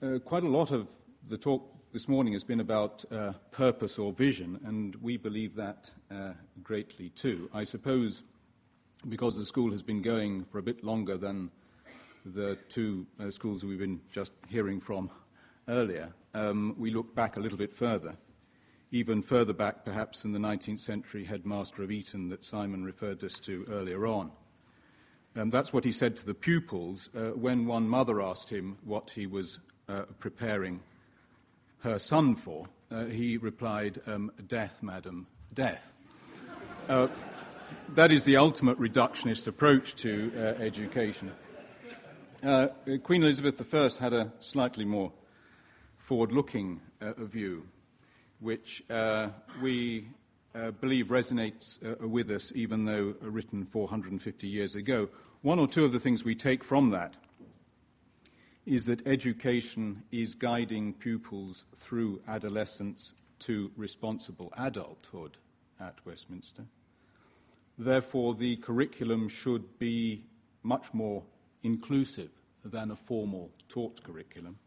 Uh, 0.01 0.17
quite 0.17 0.43
a 0.43 0.47
lot 0.47 0.71
of 0.71 0.95
the 1.29 1.37
talk 1.37 1.80
this 1.93 2.07
morning 2.07 2.31
has 2.31 2.43
been 2.45 2.61
about 2.61 3.03
uh, 3.11 3.33
purpose 3.51 3.99
or 3.99 4.13
vision, 4.13 4.57
and 4.63 4.95
we 5.01 5.17
believe 5.17 5.55
that 5.55 5.91
uh, 6.09 6.31
greatly 6.63 7.09
too. 7.09 7.49
I 7.53 7.65
suppose 7.65 8.23
because 9.09 9.37
the 9.37 9.45
school 9.45 9.71
has 9.71 9.83
been 9.83 10.01
going 10.01 10.45
for 10.45 10.59
a 10.59 10.63
bit 10.63 10.85
longer 10.85 11.17
than 11.17 11.51
the 12.25 12.55
two 12.69 13.05
uh, 13.19 13.29
schools 13.29 13.65
we've 13.65 13.79
been 13.79 13.99
just 14.09 14.31
hearing 14.47 14.79
from 14.79 15.09
earlier, 15.67 16.13
um, 16.33 16.75
we 16.77 16.91
look 16.91 17.13
back 17.13 17.35
a 17.35 17.41
little 17.41 17.57
bit 17.57 17.73
further, 17.73 18.15
even 18.91 19.21
further 19.21 19.53
back 19.53 19.83
perhaps 19.83 20.23
in 20.23 20.31
the 20.31 20.39
19th 20.39 20.79
century 20.79 21.25
headmaster 21.25 21.83
of 21.83 21.91
Eton 21.91 22.29
that 22.29 22.45
Simon 22.45 22.85
referred 22.85 23.21
us 23.21 23.37
to 23.39 23.65
earlier 23.69 24.07
on. 24.07 24.31
Um, 25.35 25.49
that's 25.49 25.73
what 25.73 25.83
he 25.83 25.91
said 25.91 26.15
to 26.17 26.25
the 26.25 26.33
pupils 26.33 27.09
uh, 27.15 27.31
when 27.31 27.65
one 27.65 27.87
mother 27.87 28.21
asked 28.21 28.49
him 28.49 28.77
what 28.85 29.11
he 29.11 29.27
was 29.27 29.59
uh, 29.89 30.03
preparing 30.19 30.79
her 31.81 31.99
son 31.99 32.35
for. 32.35 32.67
Uh, 32.89 33.05
he 33.05 33.37
replied, 33.37 34.01
um, 34.05 34.31
Death, 34.47 34.81
madam, 34.83 35.27
death. 35.53 35.93
Uh, 36.89 37.07
that 37.95 38.11
is 38.11 38.25
the 38.25 38.37
ultimate 38.37 38.79
reductionist 38.79 39.47
approach 39.47 39.95
to 39.95 40.31
uh, 40.35 40.39
education. 40.61 41.31
Uh, 42.43 42.67
Queen 43.03 43.23
Elizabeth 43.23 43.61
I 43.73 44.03
had 44.03 44.13
a 44.13 44.31
slightly 44.39 44.83
more 44.83 45.11
forward 45.97 46.31
looking 46.31 46.81
uh, 46.99 47.13
view, 47.17 47.63
which 48.39 48.83
uh, 48.89 49.29
we 49.61 50.07
believe 50.81 51.07
resonates 51.07 51.79
with 52.01 52.29
us, 52.29 52.51
even 52.55 52.85
though 52.85 53.15
written 53.21 53.63
450 53.63 54.47
years 54.47 54.75
ago. 54.75 55.07
One 55.43 55.59
or 55.59 55.67
two 55.67 55.85
of 55.85 55.93
the 55.93 55.99
things 55.99 56.25
we 56.25 56.35
take 56.35 56.63
from 56.63 56.89
that 56.89 57.15
is 58.65 58.85
that 58.85 59.05
education 59.07 60.03
is 60.11 60.35
guiding 60.35 60.93
pupils 60.93 61.65
through 61.75 62.21
adolescence 62.27 63.13
to 63.39 63.71
responsible 63.75 64.53
adulthood 64.57 65.37
at 65.79 65.95
Westminster. 66.05 66.65
Therefore, 67.77 68.35
the 68.35 68.57
curriculum 68.57 69.27
should 69.27 69.79
be 69.79 70.25
much 70.61 70.93
more 70.93 71.23
inclusive 71.63 72.29
than 72.63 72.91
a 72.91 72.95
formal 72.95 73.49
taught 73.67 74.03
curriculum. 74.03 74.57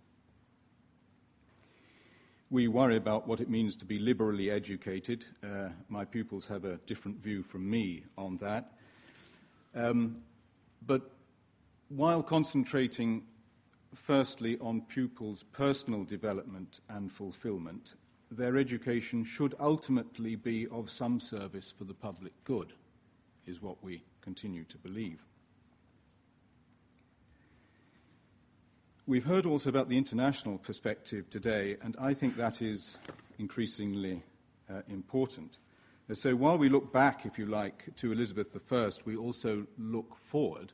We 2.51 2.69
worry 2.69 2.97
about 2.97 3.27
what 3.29 3.41
it 3.41 3.49
means 3.49 3.77
to 3.77 3.85
be 3.85 3.99
liberally 3.99 4.51
educated. 4.51 5.25
Uh, 5.43 5.69
my 5.89 6.05
pupils 6.05 6.47
have 6.47 6.65
a 6.65 6.77
different 6.87 7.19
view 7.19 7.43
from 7.43 7.69
me 7.69 8.05
on 8.19 8.37
that. 8.39 8.73
Um, 9.75 10.23
but 10.87 11.11
while 11.89 12.23
concentrating 12.23 13.23
firstly 13.95 14.59
on 14.61 14.83
pupils' 14.83 15.45
personal 15.53 16.05
development 16.05 16.81
and 16.89 17.11
fulfillment, 17.11 17.95
their 18.31 18.57
education 18.57 19.25
should 19.25 19.55
ultimately 19.61 20.37
be 20.37 20.67
of 20.69 20.91
some 20.91 21.21
service 21.21 21.73
for 21.77 21.85
the 21.85 21.95
public 21.95 22.33
good, 22.45 22.73
is 23.47 23.63
what 23.63 23.83
we 23.83 24.03
continue 24.21 24.65
to 24.65 24.79
believe. 24.79 25.23
We've 29.07 29.25
heard 29.25 29.45
also 29.45 29.69
about 29.69 29.91
the 29.91 29.99
international 29.99 30.57
perspective 30.59 31.29
today, 31.29 31.77
and 31.83 31.95
I 32.01 32.15
think 32.15 32.37
that 32.37 32.63
is 32.63 32.97
increasingly 33.39 34.23
uh, 34.71 34.81
important. 34.89 35.59
So 36.13 36.35
while 36.35 36.57
we 36.57 36.69
look 36.69 36.93
back, 36.93 37.27
if 37.27 37.39
you 37.39 37.47
like, 37.47 37.95
to 37.97 38.13
Elizabeth 38.13 38.57
I, 38.73 38.91
we 39.05 39.17
also 39.17 39.67
look 39.79 40.17
forward 40.17 40.73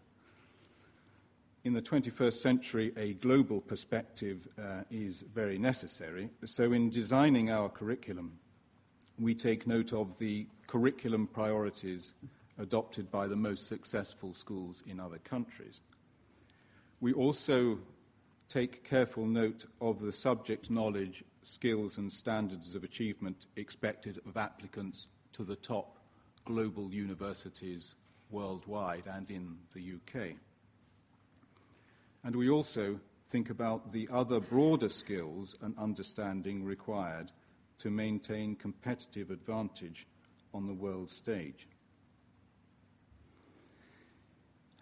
in 1.64 1.74
the 1.74 1.82
21st 1.82 2.32
century, 2.34 2.92
a 2.96 3.14
global 3.14 3.60
perspective 3.60 4.48
uh, 4.58 4.82
is 4.90 5.22
very 5.34 5.58
necessary. 5.58 6.30
So, 6.44 6.72
in 6.72 6.88
designing 6.88 7.50
our 7.50 7.68
curriculum, 7.68 8.38
we 9.18 9.34
take 9.34 9.66
note 9.66 9.92
of 9.92 10.18
the 10.18 10.46
curriculum 10.66 11.26
priorities 11.26 12.14
adopted 12.58 13.10
by 13.10 13.26
the 13.26 13.36
most 13.36 13.68
successful 13.68 14.32
schools 14.32 14.82
in 14.86 14.98
other 15.00 15.18
countries. 15.18 15.80
We 17.00 17.12
also 17.12 17.78
take 18.48 18.84
careful 18.84 19.26
note 19.26 19.66
of 19.80 20.00
the 20.00 20.12
subject 20.12 20.70
knowledge, 20.70 21.24
skills, 21.42 21.98
and 21.98 22.12
standards 22.12 22.74
of 22.74 22.84
achievement 22.84 23.46
expected 23.56 24.20
of 24.26 24.36
applicants 24.36 25.08
to 25.32 25.44
the 25.44 25.56
top 25.56 25.98
global 26.44 26.92
universities 26.92 27.94
worldwide 28.30 29.04
and 29.06 29.30
in 29.30 29.56
the 29.74 29.94
UK. 29.94 30.36
And 32.22 32.36
we 32.36 32.50
also 32.50 33.00
think 33.30 33.50
about 33.50 33.92
the 33.92 34.08
other 34.12 34.40
broader 34.40 34.88
skills 34.88 35.56
and 35.62 35.74
understanding 35.78 36.64
required 36.64 37.30
to 37.78 37.90
maintain 37.90 38.56
competitive 38.56 39.30
advantage 39.30 40.06
on 40.52 40.66
the 40.66 40.74
world 40.74 41.10
stage. 41.10 41.66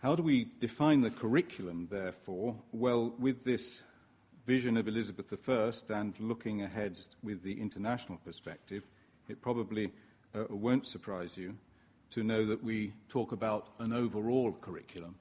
How 0.01 0.15
do 0.15 0.23
we 0.23 0.49
define 0.61 1.01
the 1.01 1.11
curriculum, 1.11 1.89
therefore? 1.91 2.57
Well, 2.73 3.15
with 3.19 3.45
this 3.45 3.83
vision 4.47 4.77
of 4.77 4.89
Elizabeth 4.89 5.33
I 5.49 5.73
and 5.95 6.15
looking 6.19 6.63
ahead 6.63 7.01
with 7.23 7.43
the 7.43 7.61
international 7.61 8.19
perspective, 8.25 8.85
it 9.29 9.43
probably 9.43 9.93
uh, 10.35 10.45
won't 10.49 10.87
surprise 10.87 11.37
you 11.37 11.57
to 12.11 12.23
know 12.23 12.47
that 12.47 12.63
we 12.63 12.95
talk 13.09 13.33
about 13.33 13.69
an 13.79 13.93
overall 13.93 14.53
curriculum 14.61 15.17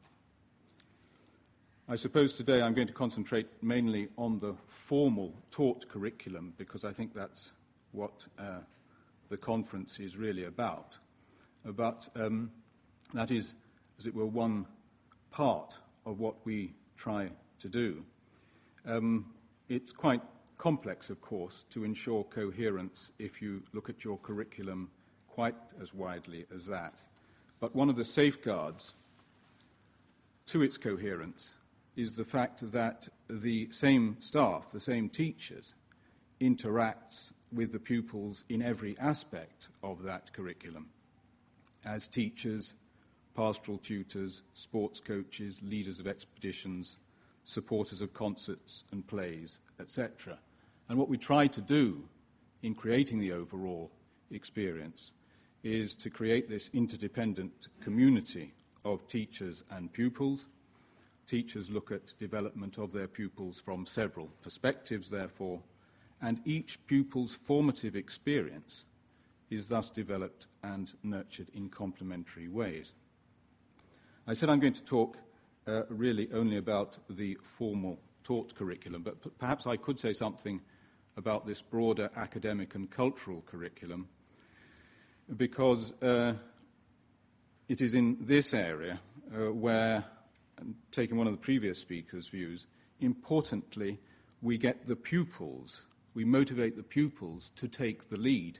I 1.90 1.96
suppose 1.96 2.34
today 2.34 2.62
I'm 2.62 2.74
going 2.74 2.88
to 2.88 2.94
concentrate 2.94 3.48
mainly 3.62 4.10
on 4.18 4.40
the 4.40 4.56
formal 4.68 5.34
taught 5.52 5.88
curriculum 5.88 6.54
because 6.58 6.84
I 6.84 6.92
think 6.92 7.14
that's 7.14 7.54
what 7.94 8.26
uh, 8.38 8.60
the 9.30 9.38
conference 9.38 9.98
is 9.98 10.18
really 10.18 10.44
about. 10.44 10.98
But 11.64 12.10
um, 12.18 12.52
that 13.14 13.32
is, 13.32 13.54
as 13.98 14.06
it 14.06 14.14
were, 14.14 14.26
one 14.26 14.66
part 15.32 15.78
of 16.06 16.20
what 16.20 16.36
we 16.44 16.74
try 16.98 17.30
to 17.60 17.70
do. 17.70 18.04
Um, 18.86 19.34
it's 19.70 19.94
quite 19.94 20.22
complex, 20.58 21.10
of 21.10 21.22
course, 21.22 21.64
to 21.70 21.86
ensure 21.86 22.26
coherence 22.26 23.12
if 23.18 23.42
you 23.42 23.64
look 23.72 23.90
at 23.90 24.04
your 24.04 24.18
curriculum 24.18 24.90
quite 25.30 25.56
as 25.82 25.94
widely 25.94 26.48
as 26.54 26.66
that. 26.66 27.02
But 27.62 27.74
one 27.74 27.90
of 27.90 27.96
the 27.96 28.04
safeguards 28.04 28.94
to 30.48 30.62
its 30.62 30.76
coherence 30.76 31.54
is 31.98 32.14
the 32.14 32.24
fact 32.24 32.72
that 32.72 33.10
the 33.30 33.68
same 33.72 34.16
staff, 34.20 34.72
the 34.72 34.80
same 34.80 35.10
teachers, 35.10 35.74
interacts 36.40 37.34
with 37.52 37.72
the 37.72 37.80
pupils 37.80 38.44
in 38.48 38.62
every 38.62 38.96
aspect 39.00 39.68
of 39.84 40.04
that 40.04 40.32
curriculum 40.32 40.88
as 41.86 42.08
teachers, 42.08 42.74
pastoral 43.36 43.78
tutors, 43.78 44.44
sports 44.54 45.00
coaches, 45.00 45.60
leaders 45.64 46.00
of 46.00 46.08
expeditions, 46.08 46.98
supporters 47.44 48.02
of 48.02 48.14
concerts 48.14 48.84
and 48.92 49.08
plays, 49.08 49.60
etc. 49.80 50.38
And 50.90 50.98
what 50.98 51.10
we 51.10 51.18
try 51.18 51.48
to 51.48 51.62
do 51.62 52.04
in 52.62 52.76
creating 52.76 53.20
the 53.20 53.32
overall 53.32 53.92
experience 54.32 55.12
is 55.64 55.96
to 55.96 56.10
create 56.10 56.50
this 56.50 56.70
interdependent 56.74 57.70
community 57.80 58.54
of 58.84 59.08
teachers 59.08 59.64
and 59.72 59.92
pupils. 59.92 60.48
Teachers 61.28 61.70
look 61.70 61.92
at 61.92 62.18
development 62.18 62.78
of 62.78 62.92
their 62.92 63.08
pupils 63.08 63.60
from 63.60 63.86
several 63.86 64.30
perspectives, 64.42 65.10
therefore, 65.10 65.62
and 66.22 66.40
each 66.46 66.86
pupil's 66.88 67.36
formative 67.36 67.96
experience 67.96 68.86
is 69.50 69.68
thus 69.68 69.90
developed 69.90 70.48
and 70.64 70.94
nurtured 71.04 71.50
in 71.54 71.70
complementary 71.70 72.48
ways. 72.48 72.94
I 74.26 74.34
said 74.34 74.50
I'm 74.50 74.60
going 74.60 74.74
to 74.74 74.84
talk 74.84 75.18
uh, 75.68 75.84
really 75.90 76.30
only 76.34 76.58
about 76.58 76.98
the 77.10 77.38
formal 77.44 78.00
taught 78.24 78.56
curriculum, 78.56 79.04
but 79.04 79.22
p- 79.22 79.30
perhaps 79.38 79.68
I 79.68 79.78
could 79.78 80.00
say 80.00 80.14
something 80.14 80.62
about 81.16 81.46
this 81.46 81.62
broader 81.62 82.10
academic 82.16 82.76
and 82.76 82.90
cultural 82.90 83.42
curriculum 83.46 84.08
because 85.36 85.92
uh, 86.02 86.34
it 87.68 87.82
is 87.82 87.96
in 87.96 88.18
this 88.22 88.54
area 88.54 89.00
uh, 89.34 89.52
where, 89.52 90.06
taking 90.92 91.18
one 91.18 91.28
of 91.28 91.34
the 91.34 91.40
previous 91.40 91.80
speakers' 91.80 92.28
views, 92.28 92.68
importantly, 93.00 94.00
we 94.42 94.58
get 94.58 94.88
the 94.88 94.96
pupils, 94.96 95.84
we 96.14 96.26
motivate 96.26 96.76
the 96.76 96.84
pupils 96.84 97.52
to 97.56 97.68
take 97.68 98.10
the 98.10 98.18
lead. 98.18 98.60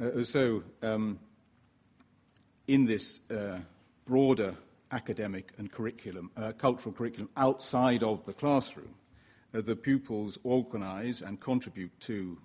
Uh, 0.00 0.22
so, 0.22 0.62
um, 0.82 1.18
in 2.68 2.86
this 2.86 3.20
uh, 3.30 3.58
broader 4.06 4.54
academic 4.92 5.52
and 5.58 5.70
curriculum, 5.70 6.30
uh, 6.36 6.52
cultural 6.52 6.92
curriculum 6.94 7.28
outside 7.36 8.02
of 8.02 8.24
the 8.26 8.32
classroom, 8.32 8.94
uh, 9.54 9.60
the 9.60 9.76
pupils 9.76 10.38
organize 10.44 11.22
and 11.22 11.40
contribute 11.40 11.92
to 12.00 12.38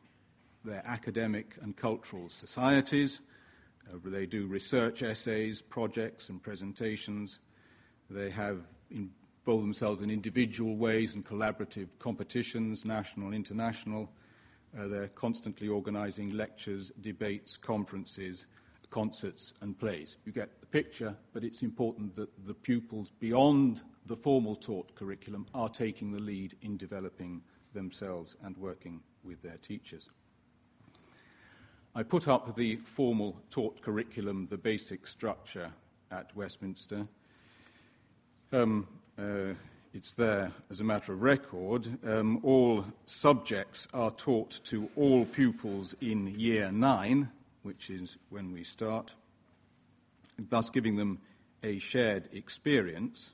their 0.64 0.82
academic 0.86 1.56
and 1.62 1.78
cultural 1.78 2.30
societies. 2.30 3.22
Uh, 3.88 3.98
they 4.04 4.26
do 4.26 4.48
research 4.48 5.04
essays, 5.04 5.62
projects, 5.62 6.30
and 6.30 6.42
presentations. 6.42 7.40
They 8.10 8.30
have 8.30 8.60
involved 8.92 9.64
themselves 9.64 10.02
in 10.02 10.10
individual 10.10 10.76
ways 10.76 11.16
and 11.16 11.26
collaborative 11.26 11.88
competitions, 12.00 12.86
national 12.86 13.28
and 13.28 13.36
international. 13.36 14.12
Uh, 14.78 14.88
they're 14.88 15.08
constantly 15.10 15.68
organizing 15.68 16.32
lectures, 16.32 16.92
debates, 17.02 17.58
conferences, 17.58 18.46
concerts, 18.90 19.54
and 19.62 19.78
plays. 19.78 20.18
You 20.26 20.32
get 20.32 20.60
the 20.60 20.66
picture, 20.66 21.16
but 21.34 21.44
it's 21.44 21.62
important 21.62 22.16
that 22.16 22.30
the 22.46 22.54
pupils 22.54 23.12
beyond 23.20 23.82
the 24.06 24.16
formal 24.16 24.56
taught 24.56 24.94
curriculum 24.96 25.48
are 25.54 25.70
taking 25.70 26.12
the 26.12 26.22
lead 26.22 26.56
in 26.62 26.78
developing 26.78 27.42
themselves 27.74 28.36
and 28.44 28.56
working 28.58 29.02
with 29.24 29.42
their 29.42 29.58
teachers. 29.58 30.10
I 31.96 32.04
put 32.04 32.28
up 32.28 32.56
the 32.56 32.76
formal 32.78 33.42
taught 33.50 33.82
curriculum, 33.82 34.48
the 34.50 34.58
basic 34.58 35.08
structure 35.08 35.72
at 36.12 36.36
Westminster. 36.36 37.08
Um, 38.54 38.88
uh, 39.18 39.54
it's 39.94 40.12
there 40.12 40.52
as 40.70 40.80
a 40.80 40.84
matter 40.84 41.14
of 41.14 41.22
record. 41.22 41.98
Um, 42.06 42.40
all 42.44 42.86
subjects 43.06 43.88
are 43.94 44.12
taught 44.12 44.60
to 44.66 44.90
all 44.96 45.26
pupils 45.26 45.96
in 46.00 46.28
year 46.40 46.72
nine, 46.72 47.32
which 47.64 47.90
is 47.90 48.18
when 48.30 48.52
we 48.52 48.64
start, 48.64 49.16
thus 50.38 50.70
giving 50.70 50.96
them 50.96 51.20
a 51.64 51.80
shared 51.80 52.30
experience. 52.34 53.32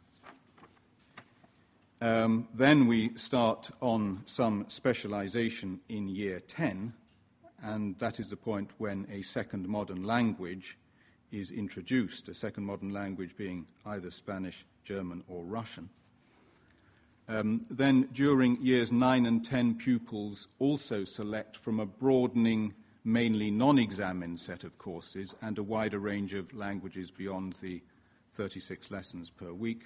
Um, 2.00 2.48
then 2.54 2.88
we 2.88 3.16
start 3.18 3.70
on 3.82 4.22
some 4.26 4.66
specialization 4.70 5.82
in 5.90 6.08
year 6.08 6.40
10, 6.40 6.94
and 7.62 7.98
that 8.00 8.20
is 8.20 8.30
the 8.30 8.38
point 8.38 8.72
when 8.78 9.08
a 9.12 9.22
second 9.24 9.68
modern 9.68 10.04
language 10.04 10.78
is 11.32 11.52
introduced, 11.52 12.30
a 12.30 12.34
second 12.34 12.66
modern 12.66 12.92
language 12.94 13.36
being 13.36 13.68
either 13.86 14.10
Spanish, 14.10 14.66
German, 14.84 15.24
or 15.28 15.44
Russian. 15.44 15.90
Um, 17.28 17.62
then, 17.70 18.10
during 18.12 18.62
years 18.62 18.92
9 18.92 19.26
and 19.26 19.46
10, 19.46 19.76
pupils 19.76 20.48
also 20.60 21.06
select 21.06 21.56
from 21.56 21.80
a 21.80 21.86
broadening, 21.86 22.74
mainly 23.04 23.52
non 23.52 23.80
examined 23.80 24.40
set 24.40 24.64
of 24.64 24.78
courses 24.78 25.36
and 25.42 25.58
a 25.58 25.64
wider 25.64 26.00
range 26.00 26.34
of 26.34 26.54
languages 26.54 27.10
beyond 27.10 27.56
the 27.62 27.82
36 28.34 28.92
lessons 28.92 29.30
per 29.30 29.54
week. 29.54 29.84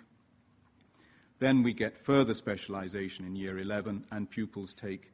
Then 1.40 1.64
we 1.64 1.74
get 1.74 1.98
further 1.98 2.34
specialization 2.34 3.26
in 3.26 3.36
year 3.36 3.60
11, 3.60 4.06
and 4.12 4.30
pupils 4.30 4.74
take 4.74 5.12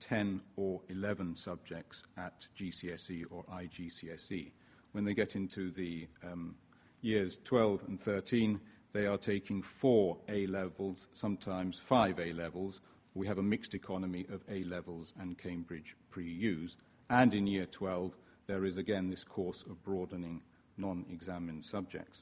10 0.00 0.40
or 0.56 0.80
11 0.88 1.36
subjects 1.36 2.02
at 2.16 2.46
GCSE 2.58 3.24
or 3.30 3.44
IGCSE. 3.44 4.50
When 4.92 5.04
they 5.04 5.14
get 5.14 5.36
into 5.36 5.70
the 5.70 6.08
um, 6.24 6.56
years 7.00 7.38
12 7.44 7.84
and 7.86 8.00
13, 8.00 8.60
they 8.92 9.06
are 9.06 9.18
taking 9.18 9.62
four 9.62 10.18
A 10.28 10.46
levels, 10.46 11.06
sometimes 11.14 11.78
five 11.78 12.18
A 12.18 12.32
levels. 12.32 12.80
We 13.14 13.26
have 13.26 13.38
a 13.38 13.42
mixed 13.42 13.74
economy 13.74 14.26
of 14.32 14.42
A 14.48 14.64
levels 14.64 15.12
and 15.18 15.38
Cambridge 15.38 15.96
pre 16.10 16.24
U's. 16.24 16.76
And 17.08 17.34
in 17.34 17.46
year 17.46 17.66
12, 17.66 18.16
there 18.46 18.64
is 18.64 18.78
again 18.78 19.08
this 19.08 19.24
course 19.24 19.64
of 19.68 19.82
broadening 19.84 20.42
non 20.76 21.04
examined 21.10 21.64
subjects. 21.64 22.20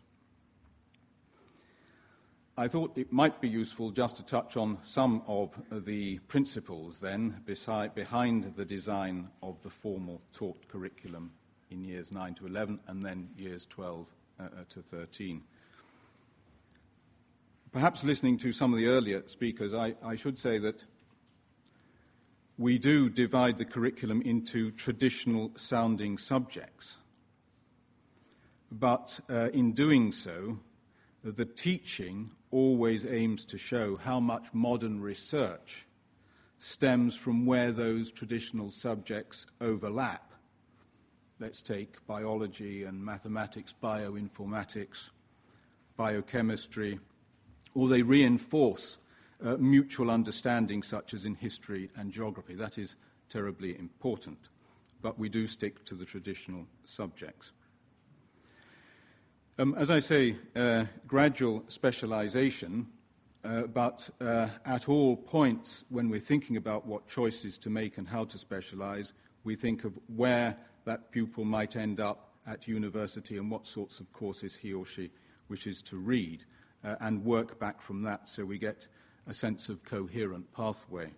I 2.58 2.66
thought 2.66 2.98
it 2.98 3.12
might 3.12 3.40
be 3.40 3.48
useful 3.48 3.92
just 3.92 4.16
to 4.16 4.24
touch 4.24 4.56
on 4.56 4.78
some 4.82 5.22
of 5.28 5.54
the 5.70 6.18
principles 6.26 6.98
then 6.98 7.40
beside, 7.46 7.94
behind 7.94 8.52
the 8.54 8.64
design 8.64 9.28
of 9.44 9.62
the 9.62 9.70
formal 9.70 10.20
taught 10.32 10.66
curriculum 10.66 11.30
in 11.70 11.84
years 11.84 12.10
9 12.10 12.34
to 12.34 12.46
11 12.46 12.80
and 12.88 13.06
then 13.06 13.28
years 13.36 13.64
12 13.66 14.06
uh, 14.40 14.42
uh 14.42 14.46
to 14.70 14.82
13. 14.82 15.40
Perhaps 17.70 18.02
listening 18.02 18.38
to 18.38 18.52
some 18.52 18.72
of 18.72 18.78
the 18.78 18.86
earlier 18.86 19.22
speakers, 19.26 19.74
I, 19.74 19.94
I 20.02 20.14
should 20.14 20.38
say 20.38 20.58
that 20.58 20.84
we 22.56 22.78
do 22.78 23.10
divide 23.10 23.58
the 23.58 23.64
curriculum 23.64 24.22
into 24.22 24.70
traditional 24.70 25.52
sounding 25.56 26.16
subjects. 26.16 26.96
But 28.72 29.20
uh, 29.28 29.50
in 29.50 29.72
doing 29.72 30.12
so, 30.12 30.60
the 31.22 31.44
teaching 31.44 32.30
always 32.50 33.04
aims 33.04 33.44
to 33.46 33.58
show 33.58 33.96
how 33.96 34.18
much 34.18 34.54
modern 34.54 35.00
research 35.00 35.86
stems 36.58 37.14
from 37.16 37.44
where 37.44 37.70
those 37.70 38.10
traditional 38.10 38.70
subjects 38.70 39.46
overlap. 39.60 40.32
Let's 41.38 41.60
take 41.60 42.04
biology 42.06 42.84
and 42.84 43.04
mathematics, 43.04 43.74
bioinformatics, 43.82 45.10
biochemistry, 45.96 46.98
or 47.78 47.86
they 47.86 48.02
reinforce 48.02 48.98
uh, 49.40 49.56
mutual 49.56 50.10
understanding, 50.10 50.82
such 50.82 51.14
as 51.14 51.24
in 51.24 51.36
history 51.36 51.88
and 51.96 52.12
geography. 52.12 52.56
That 52.56 52.76
is 52.76 52.96
terribly 53.30 53.78
important, 53.78 54.48
but 55.00 55.16
we 55.16 55.28
do 55.28 55.46
stick 55.46 55.84
to 55.84 55.94
the 55.94 56.04
traditional 56.04 56.66
subjects. 56.84 57.52
Um, 59.60 59.76
as 59.78 59.92
I 59.92 60.00
say, 60.00 60.34
uh, 60.56 60.86
gradual 61.06 61.62
specialization, 61.68 62.88
uh, 63.44 63.62
but 63.62 64.10
uh, 64.20 64.48
at 64.64 64.88
all 64.88 65.16
points 65.16 65.84
when 65.88 66.08
we're 66.08 66.18
thinking 66.18 66.56
about 66.56 66.84
what 66.84 67.06
choices 67.06 67.56
to 67.58 67.70
make 67.70 67.96
and 67.96 68.08
how 68.08 68.24
to 68.24 68.38
specialize, 68.38 69.12
we 69.44 69.54
think 69.54 69.84
of 69.84 69.96
where 70.16 70.56
that 70.84 71.12
pupil 71.12 71.44
might 71.44 71.76
end 71.76 72.00
up 72.00 72.32
at 72.44 72.66
university 72.66 73.36
and 73.36 73.48
what 73.48 73.68
sorts 73.68 74.00
of 74.00 74.12
courses 74.12 74.56
he 74.56 74.72
or 74.72 74.84
she 74.84 75.12
wishes 75.48 75.80
to 75.82 75.96
read 75.96 76.44
uh, 76.84 76.96
and 77.00 77.24
work 77.24 77.58
back 77.58 77.80
from 77.80 78.02
that 78.02 78.28
so 78.28 78.44
we 78.44 78.58
get 78.58 78.86
a 79.26 79.32
sense 79.32 79.68
of 79.68 79.82
coherent 79.84 80.50
pathway 80.52 81.10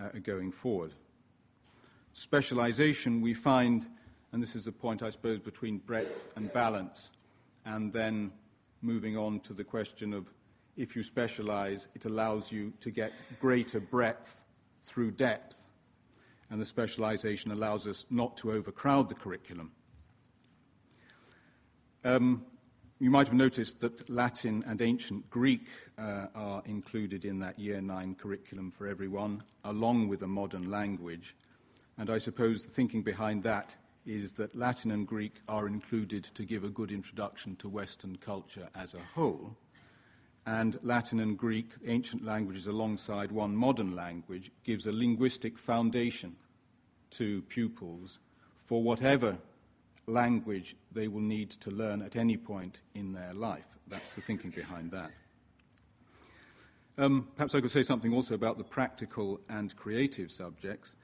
uh, 0.00 0.08
going 0.22 0.50
forward. 0.50 0.94
Specialization, 2.12 3.20
we 3.20 3.34
find, 3.34 3.86
and 4.32 4.42
this 4.42 4.56
is 4.56 4.66
a 4.66 4.72
point, 4.72 5.02
I 5.02 5.10
suppose, 5.10 5.38
between 5.38 5.78
breadth 5.78 6.26
and 6.36 6.52
balance, 6.52 7.10
and 7.64 7.92
then 7.92 8.32
moving 8.82 9.16
on 9.16 9.40
to 9.40 9.52
the 9.52 9.64
question 9.64 10.12
of 10.14 10.26
if 10.76 10.96
you 10.96 11.02
specialize, 11.02 11.88
it 11.94 12.04
allows 12.06 12.50
you 12.50 12.72
to 12.80 12.90
get 12.90 13.12
greater 13.40 13.80
breadth 13.80 14.42
through 14.82 15.10
depth, 15.12 15.64
and 16.48 16.60
the 16.60 16.64
specialization 16.64 17.52
allows 17.52 17.86
us 17.86 18.06
not 18.10 18.36
to 18.38 18.52
overcrowd 18.52 19.08
the 19.08 19.14
curriculum. 19.14 19.70
Um, 22.02 22.46
you 23.00 23.10
might 23.10 23.26
have 23.26 23.34
noticed 23.34 23.80
that 23.80 24.10
Latin 24.10 24.62
and 24.66 24.82
ancient 24.82 25.28
Greek 25.30 25.66
uh, 25.96 26.26
are 26.34 26.62
included 26.66 27.24
in 27.24 27.38
that 27.38 27.58
Year 27.58 27.80
9 27.80 28.14
curriculum 28.16 28.70
for 28.70 28.86
everyone, 28.86 29.42
along 29.64 30.08
with 30.08 30.20
a 30.20 30.26
modern 30.26 30.70
language. 30.70 31.34
And 31.96 32.10
I 32.10 32.18
suppose 32.18 32.62
the 32.62 32.70
thinking 32.70 33.02
behind 33.02 33.42
that 33.44 33.74
is 34.04 34.34
that 34.34 34.54
Latin 34.54 34.90
and 34.90 35.06
Greek 35.06 35.36
are 35.48 35.66
included 35.66 36.24
to 36.34 36.44
give 36.44 36.62
a 36.62 36.68
good 36.68 36.92
introduction 36.92 37.56
to 37.56 37.70
Western 37.70 38.16
culture 38.16 38.68
as 38.74 38.92
a 38.92 39.00
whole. 39.14 39.56
And 40.44 40.78
Latin 40.82 41.20
and 41.20 41.38
Greek, 41.38 41.70
ancient 41.86 42.22
languages 42.22 42.66
alongside 42.66 43.32
one 43.32 43.56
modern 43.56 43.96
language, 43.96 44.50
gives 44.62 44.86
a 44.86 44.92
linguistic 44.92 45.58
foundation 45.58 46.36
to 47.12 47.40
pupils 47.42 48.18
for 48.66 48.82
whatever 48.82 49.38
language 50.10 50.76
they 50.92 51.08
will 51.08 51.20
need 51.20 51.50
to 51.50 51.70
learn 51.70 52.02
at 52.02 52.16
any 52.16 52.36
point 52.36 52.80
in 52.94 53.12
their 53.12 53.32
life. 53.34 53.64
That's 53.88 54.14
the 54.14 54.20
thinking 54.20 54.50
behind 54.50 54.90
that. 54.90 55.10
Um, 56.98 57.28
perhaps 57.34 57.54
I 57.54 57.60
could 57.60 57.70
say 57.70 57.82
something 57.82 58.12
also 58.12 58.34
about 58.34 58.58
the 58.58 58.64
practical 58.64 59.40
and 59.48 59.74
creative 59.76 60.30
subjects. 60.30 60.96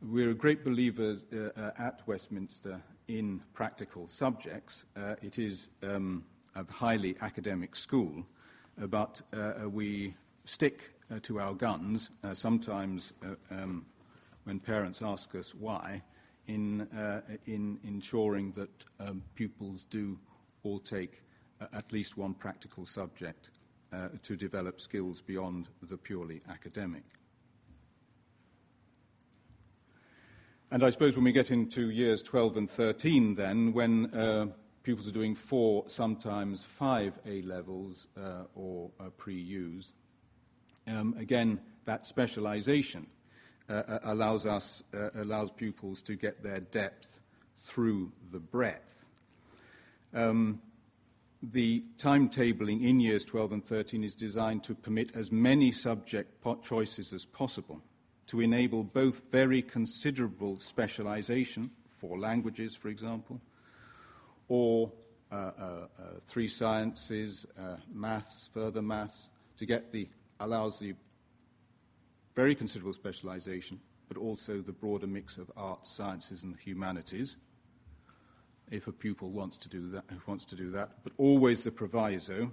We're 0.00 0.30
a 0.30 0.34
great 0.34 0.64
believers 0.64 1.24
uh, 1.32 1.60
uh, 1.60 1.70
at 1.76 2.06
Westminster 2.06 2.80
in 3.08 3.42
practical 3.52 4.06
subjects. 4.08 4.84
Uh, 4.96 5.16
it 5.22 5.38
is 5.38 5.68
um, 5.82 6.24
a 6.54 6.64
highly 6.70 7.16
academic 7.20 7.74
school, 7.74 8.24
uh, 8.80 8.86
but 8.86 9.20
uh, 9.32 9.68
we 9.68 10.14
stick 10.44 10.92
uh, 11.10 11.18
to 11.22 11.40
our 11.40 11.52
guns, 11.52 12.10
sometimes 12.32 13.12
um, 13.50 13.84
when 14.44 14.60
parents 14.60 15.02
ask 15.02 15.34
us 15.34 15.54
why, 15.54 16.00
in, 16.50 16.86
in 17.46 17.78
ensuring 17.84 18.52
that 18.52 18.70
um, 18.98 19.22
pupils 19.34 19.86
do 19.88 20.18
all 20.62 20.78
take 20.78 21.22
at 21.72 21.92
least 21.92 22.16
one 22.16 22.34
practical 22.34 22.84
subject 22.84 23.50
uh, 23.92 24.08
to 24.22 24.36
develop 24.36 24.80
skills 24.80 25.20
beyond 25.20 25.68
the 25.82 25.96
purely 25.96 26.40
academic. 26.50 27.04
And 30.70 30.84
I 30.84 30.90
suppose 30.90 31.16
when 31.16 31.24
we 31.24 31.32
get 31.32 31.50
into 31.50 31.90
years 31.90 32.22
12 32.22 32.56
and 32.56 32.70
13, 32.70 33.34
then, 33.34 33.72
when 33.72 34.14
uh, 34.14 34.46
pupils 34.84 35.08
are 35.08 35.12
doing 35.12 35.34
four, 35.34 35.84
sometimes 35.88 36.64
five 36.64 37.18
A 37.26 37.42
levels 37.42 38.06
uh, 38.16 38.44
or 38.54 38.90
uh, 39.00 39.10
pre 39.16 39.34
U's, 39.34 39.92
um, 40.86 41.16
again, 41.18 41.60
that 41.86 42.06
specialization 42.06 43.00
uh, 43.02 43.06
uh, 43.06 43.19
allows, 44.04 44.46
us, 44.46 44.82
allows 45.14 45.50
pupils 45.50 46.02
to 46.02 46.14
get 46.14 46.42
their 46.42 46.60
depth 46.60 47.20
through 47.58 48.12
the 48.32 48.40
breadth. 48.40 49.04
Um, 50.12 50.60
the 51.42 51.84
timetabling 51.96 52.86
in 52.86 53.00
years 53.00 53.24
12 53.24 53.52
and 53.52 53.64
13 53.64 54.04
is 54.04 54.14
designed 54.14 54.62
to 54.64 54.74
permit 54.74 55.16
as 55.16 55.32
many 55.32 55.72
subject 55.72 56.44
choices 56.62 57.12
as 57.12 57.24
possible 57.24 57.80
to 58.26 58.40
enable 58.40 58.84
both 58.84 59.22
very 59.32 59.62
considerable 59.62 60.58
specialization 60.60 61.70
for 61.88 62.18
languages, 62.18 62.76
for 62.76 62.88
example, 62.88 63.40
or 64.48 64.92
uh, 65.32 65.34
uh, 65.34 65.40
uh, 65.60 65.86
three 66.26 66.48
sciences, 66.48 67.46
uh, 67.58 67.76
maths, 67.92 68.48
further 68.52 68.82
maths, 68.82 69.30
to 69.56 69.66
get 69.66 69.92
the 69.92 70.08
allows 70.40 70.78
the 70.78 70.94
very 72.34 72.54
considerable 72.54 72.92
specialization, 72.92 73.80
but 74.08 74.16
also 74.16 74.60
the 74.60 74.72
broader 74.72 75.06
mix 75.06 75.38
of 75.38 75.50
arts, 75.56 75.90
sciences, 75.90 76.42
and 76.42 76.56
humanities 76.56 77.36
if 78.70 78.86
a 78.86 78.92
pupil 78.92 79.30
wants 79.30 79.56
to 79.58 79.68
do 79.68 79.90
that, 79.90 80.04
wants 80.26 80.44
to 80.46 80.56
do 80.56 80.70
that, 80.70 80.90
but 81.02 81.12
always 81.18 81.64
the 81.64 81.70
proviso 81.70 82.50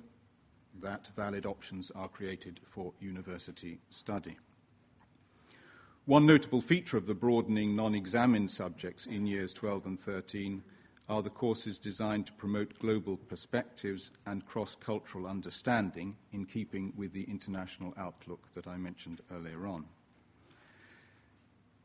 that 0.81 1.07
valid 1.15 1.45
options 1.45 1.91
are 1.95 2.07
created 2.07 2.59
for 2.63 2.93
university 2.99 3.79
study. 3.89 4.37
One 6.05 6.25
notable 6.25 6.61
feature 6.61 6.97
of 6.97 7.05
the 7.05 7.13
broadening 7.13 7.75
non-examined 7.75 8.49
subjects 8.49 9.05
in 9.05 9.27
years 9.27 9.53
12 9.53 9.85
and 9.85 9.99
13 9.99 10.63
are 11.09 11.21
the 11.21 11.29
courses 11.29 11.77
designed 11.77 12.27
to 12.27 12.33
promote 12.33 12.77
global 12.79 13.15
perspectives 13.15 14.11
and 14.25 14.45
cross-cultural 14.45 15.25
understanding 15.25 16.15
in 16.33 16.45
keeping 16.45 16.91
with 16.97 17.13
the 17.13 17.23
international 17.23 17.93
outlook 17.97 18.47
that 18.53 18.67
I 18.67 18.77
mentioned 18.77 19.21
earlier 19.31 19.65
on. 19.65 19.85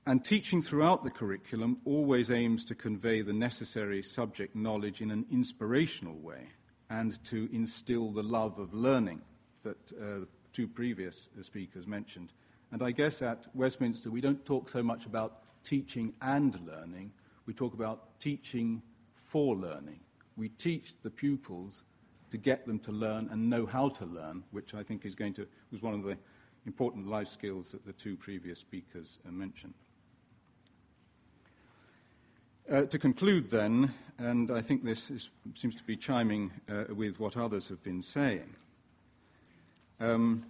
And 0.04 0.24
teaching 0.24 0.60
throughout 0.60 1.04
the 1.04 1.10
curriculum 1.10 1.78
always 1.84 2.30
aims 2.30 2.64
to 2.64 2.74
convey 2.74 3.22
the 3.22 3.32
necessary 3.32 4.02
subject 4.02 4.56
knowledge 4.56 5.00
in 5.00 5.12
an 5.12 5.24
inspirational 5.30 6.18
way 6.18 6.48
and 6.90 7.22
to 7.24 7.48
instill 7.52 8.10
the 8.10 8.22
love 8.22 8.58
of 8.58 8.74
learning 8.74 9.22
that 9.62 9.92
uh, 9.92 10.24
two 10.52 10.66
previous 10.66 11.28
speakers 11.42 11.86
mentioned. 11.86 12.32
And 12.72 12.82
I 12.82 12.90
guess 12.90 13.22
at 13.22 13.46
Westminster 13.54 14.10
we 14.10 14.20
don't 14.20 14.44
talk 14.44 14.68
so 14.68 14.82
much 14.82 15.06
about 15.06 15.42
teaching 15.62 16.12
and 16.20 16.58
learning, 16.66 17.12
we 17.46 17.54
talk 17.54 17.72
about 17.72 18.18
teaching 18.18 18.82
for 19.32 19.56
learning. 19.56 19.98
We 20.36 20.50
teach 20.50 20.92
the 21.00 21.08
pupils 21.08 21.84
to 22.30 22.36
get 22.36 22.66
them 22.66 22.78
to 22.80 22.92
learn 22.92 23.30
and 23.32 23.48
know 23.48 23.64
how 23.64 23.88
to 23.88 24.04
learn, 24.04 24.44
which 24.50 24.74
I 24.74 24.82
think 24.82 25.06
is 25.06 25.14
going 25.14 25.32
to, 25.34 25.46
was 25.70 25.80
one 25.80 25.94
of 25.94 26.02
the 26.02 26.18
important 26.66 27.08
life 27.08 27.28
skills 27.28 27.70
that 27.72 27.86
the 27.86 27.94
two 27.94 28.14
previous 28.14 28.58
speakers 28.58 29.18
uh, 29.26 29.30
mentioned. 29.30 29.72
Uh, 32.70 32.82
to 32.82 32.98
conclude, 32.98 33.48
then, 33.48 33.94
and 34.18 34.50
I 34.50 34.60
think 34.60 34.84
this 34.84 35.10
is, 35.10 35.30
seems 35.54 35.76
to 35.76 35.84
be 35.84 35.96
chiming 35.96 36.50
uh, 36.68 36.94
with 36.94 37.18
what 37.18 37.34
others 37.34 37.68
have 37.68 37.82
been 37.82 38.02
saying, 38.02 38.54
um, 39.98 40.44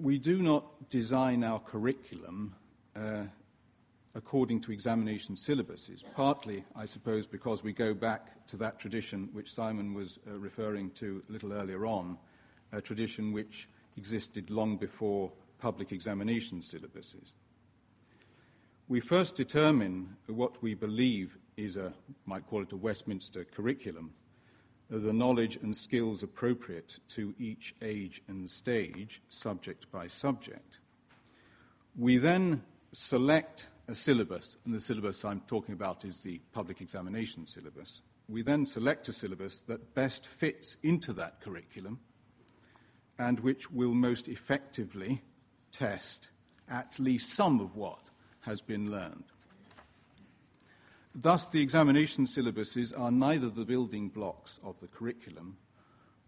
we 0.00 0.16
do 0.16 0.42
not 0.42 0.88
design 0.88 1.44
our 1.44 1.60
curriculum 1.60 2.54
uh, 2.96 3.24
according 4.16 4.60
to 4.62 4.72
examination 4.72 5.36
syllabuses, 5.36 6.02
partly, 6.14 6.64
I 6.74 6.86
suppose, 6.86 7.26
because 7.26 7.62
we 7.62 7.72
go 7.72 7.94
back 7.94 8.46
to 8.48 8.56
that 8.56 8.80
tradition 8.80 9.28
which 9.32 9.52
Simon 9.52 9.94
was 9.94 10.18
uh, 10.26 10.32
referring 10.38 10.90
to 10.92 11.22
a 11.28 11.32
little 11.32 11.52
earlier 11.52 11.86
on, 11.86 12.18
a 12.72 12.80
tradition 12.80 13.32
which 13.32 13.68
existed 13.96 14.50
long 14.50 14.76
before 14.76 15.30
public 15.58 15.92
examination 15.92 16.60
syllabuses 16.60 17.32
we 18.88 19.00
first 19.00 19.34
determine 19.34 20.16
what 20.28 20.62
we 20.62 20.74
believe 20.74 21.38
is 21.56 21.76
a, 21.76 21.92
might 22.24 22.46
call 22.46 22.62
it 22.62 22.72
a 22.72 22.76
Westminster 22.76 23.44
curriculum, 23.44 24.12
the 24.88 25.12
knowledge 25.12 25.56
and 25.56 25.76
skills 25.76 26.22
appropriate 26.22 27.00
to 27.08 27.34
each 27.38 27.74
age 27.82 28.22
and 28.28 28.48
stage, 28.48 29.20
subject 29.28 29.90
by 29.90 30.06
subject. 30.06 30.78
We 31.96 32.18
then 32.18 32.62
select 32.92 33.66
a 33.88 33.94
syllabus, 33.94 34.56
and 34.64 34.74
the 34.74 34.80
syllabus 34.80 35.24
I'm 35.24 35.40
talking 35.42 35.74
about 35.74 36.04
is 36.04 36.20
the 36.20 36.40
public 36.52 36.80
examination 36.80 37.46
syllabus. 37.46 38.02
We 38.28 38.42
then 38.42 38.66
select 38.66 39.08
a 39.08 39.12
syllabus 39.12 39.60
that 39.68 39.94
best 39.94 40.26
fits 40.26 40.76
into 40.82 41.12
that 41.14 41.40
curriculum 41.40 42.00
and 43.18 43.40
which 43.40 43.70
will 43.70 43.94
most 43.94 44.28
effectively 44.28 45.22
test 45.72 46.28
at 46.68 46.98
least 46.98 47.34
some 47.34 47.60
of 47.60 47.76
what 47.76 48.00
has 48.40 48.60
been 48.60 48.90
learned. 48.90 49.24
Thus, 51.14 51.48
the 51.48 51.62
examination 51.62 52.26
syllabuses 52.26 52.98
are 52.98 53.10
neither 53.10 53.48
the 53.48 53.64
building 53.64 54.08
blocks 54.08 54.58
of 54.62 54.78
the 54.80 54.86
curriculum, 54.86 55.56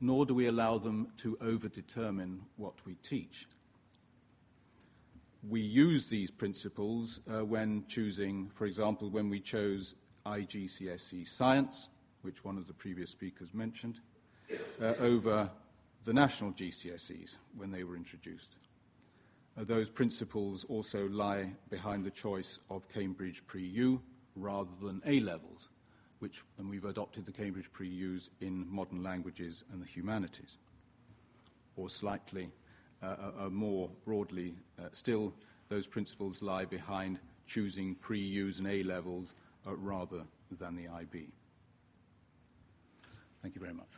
nor 0.01 0.25
do 0.25 0.33
we 0.33 0.47
allow 0.47 0.79
them 0.79 1.09
to 1.19 1.37
overdetermine 1.43 2.39
what 2.57 2.75
we 2.87 2.95
teach. 3.03 3.47
We 5.47 5.61
use 5.61 6.09
these 6.09 6.31
principles 6.31 7.21
uh, 7.31 7.45
when 7.45 7.85
choosing, 7.87 8.51
for 8.55 8.67
example, 8.67 9.09
when 9.09 9.31
we 9.31 9.41
chose 9.41 9.95
IGCSE 10.27 11.29
science, 11.29 11.89
which 12.23 12.45
one 12.45 12.59
of 12.59 12.67
the 12.67 12.73
previous 12.73 13.11
speakers 13.11 13.55
mentioned, 13.55 14.01
uh, 14.81 14.95
over 14.99 15.51
the 16.05 16.13
national 16.13 16.53
GCSEs 16.53 17.37
when 17.57 17.71
they 17.71 17.85
were 17.85 17.97
introduced. 17.97 18.57
Uh, 19.57 19.65
those 19.65 19.91
principles 19.91 20.65
also 20.69 21.09
lie 21.09 21.53
behind 21.71 22.05
the 22.05 22.11
choice 22.11 22.59
of 22.71 22.89
Cambridge 22.89 23.43
Pre-U 23.47 24.01
rather 24.37 24.71
than 24.83 25.03
A 25.07 25.21
levels, 25.21 25.69
which, 26.19 26.43
and 26.59 26.69
we've 26.69 26.85
adopted 26.85 27.27
the 27.27 27.33
Cambridge 27.33 27.71
Pre-U's 27.73 28.31
in 28.41 28.67
modern 28.69 29.03
languages 29.03 29.65
and 29.73 29.83
the 29.83 29.87
humanities. 29.87 30.59
Or 31.77 31.89
slightly 31.89 32.51
uh, 33.03 33.07
uh, 33.07 33.47
uh 33.47 33.51
more 33.51 33.89
broadly, 34.05 34.55
still, 34.93 35.33
those 35.69 35.87
principles 35.87 36.43
lie 36.43 36.65
behind 36.65 37.19
choosing 37.47 37.95
Pre-U's 37.97 38.59
and 38.59 38.69
A 38.69 38.83
levels 38.83 39.35
rather 39.65 40.23
than 40.59 40.77
the 40.77 40.89
IB. 40.89 41.29
Thank 43.43 43.55
you 43.55 43.61
very 43.61 43.75
much. 43.75 43.89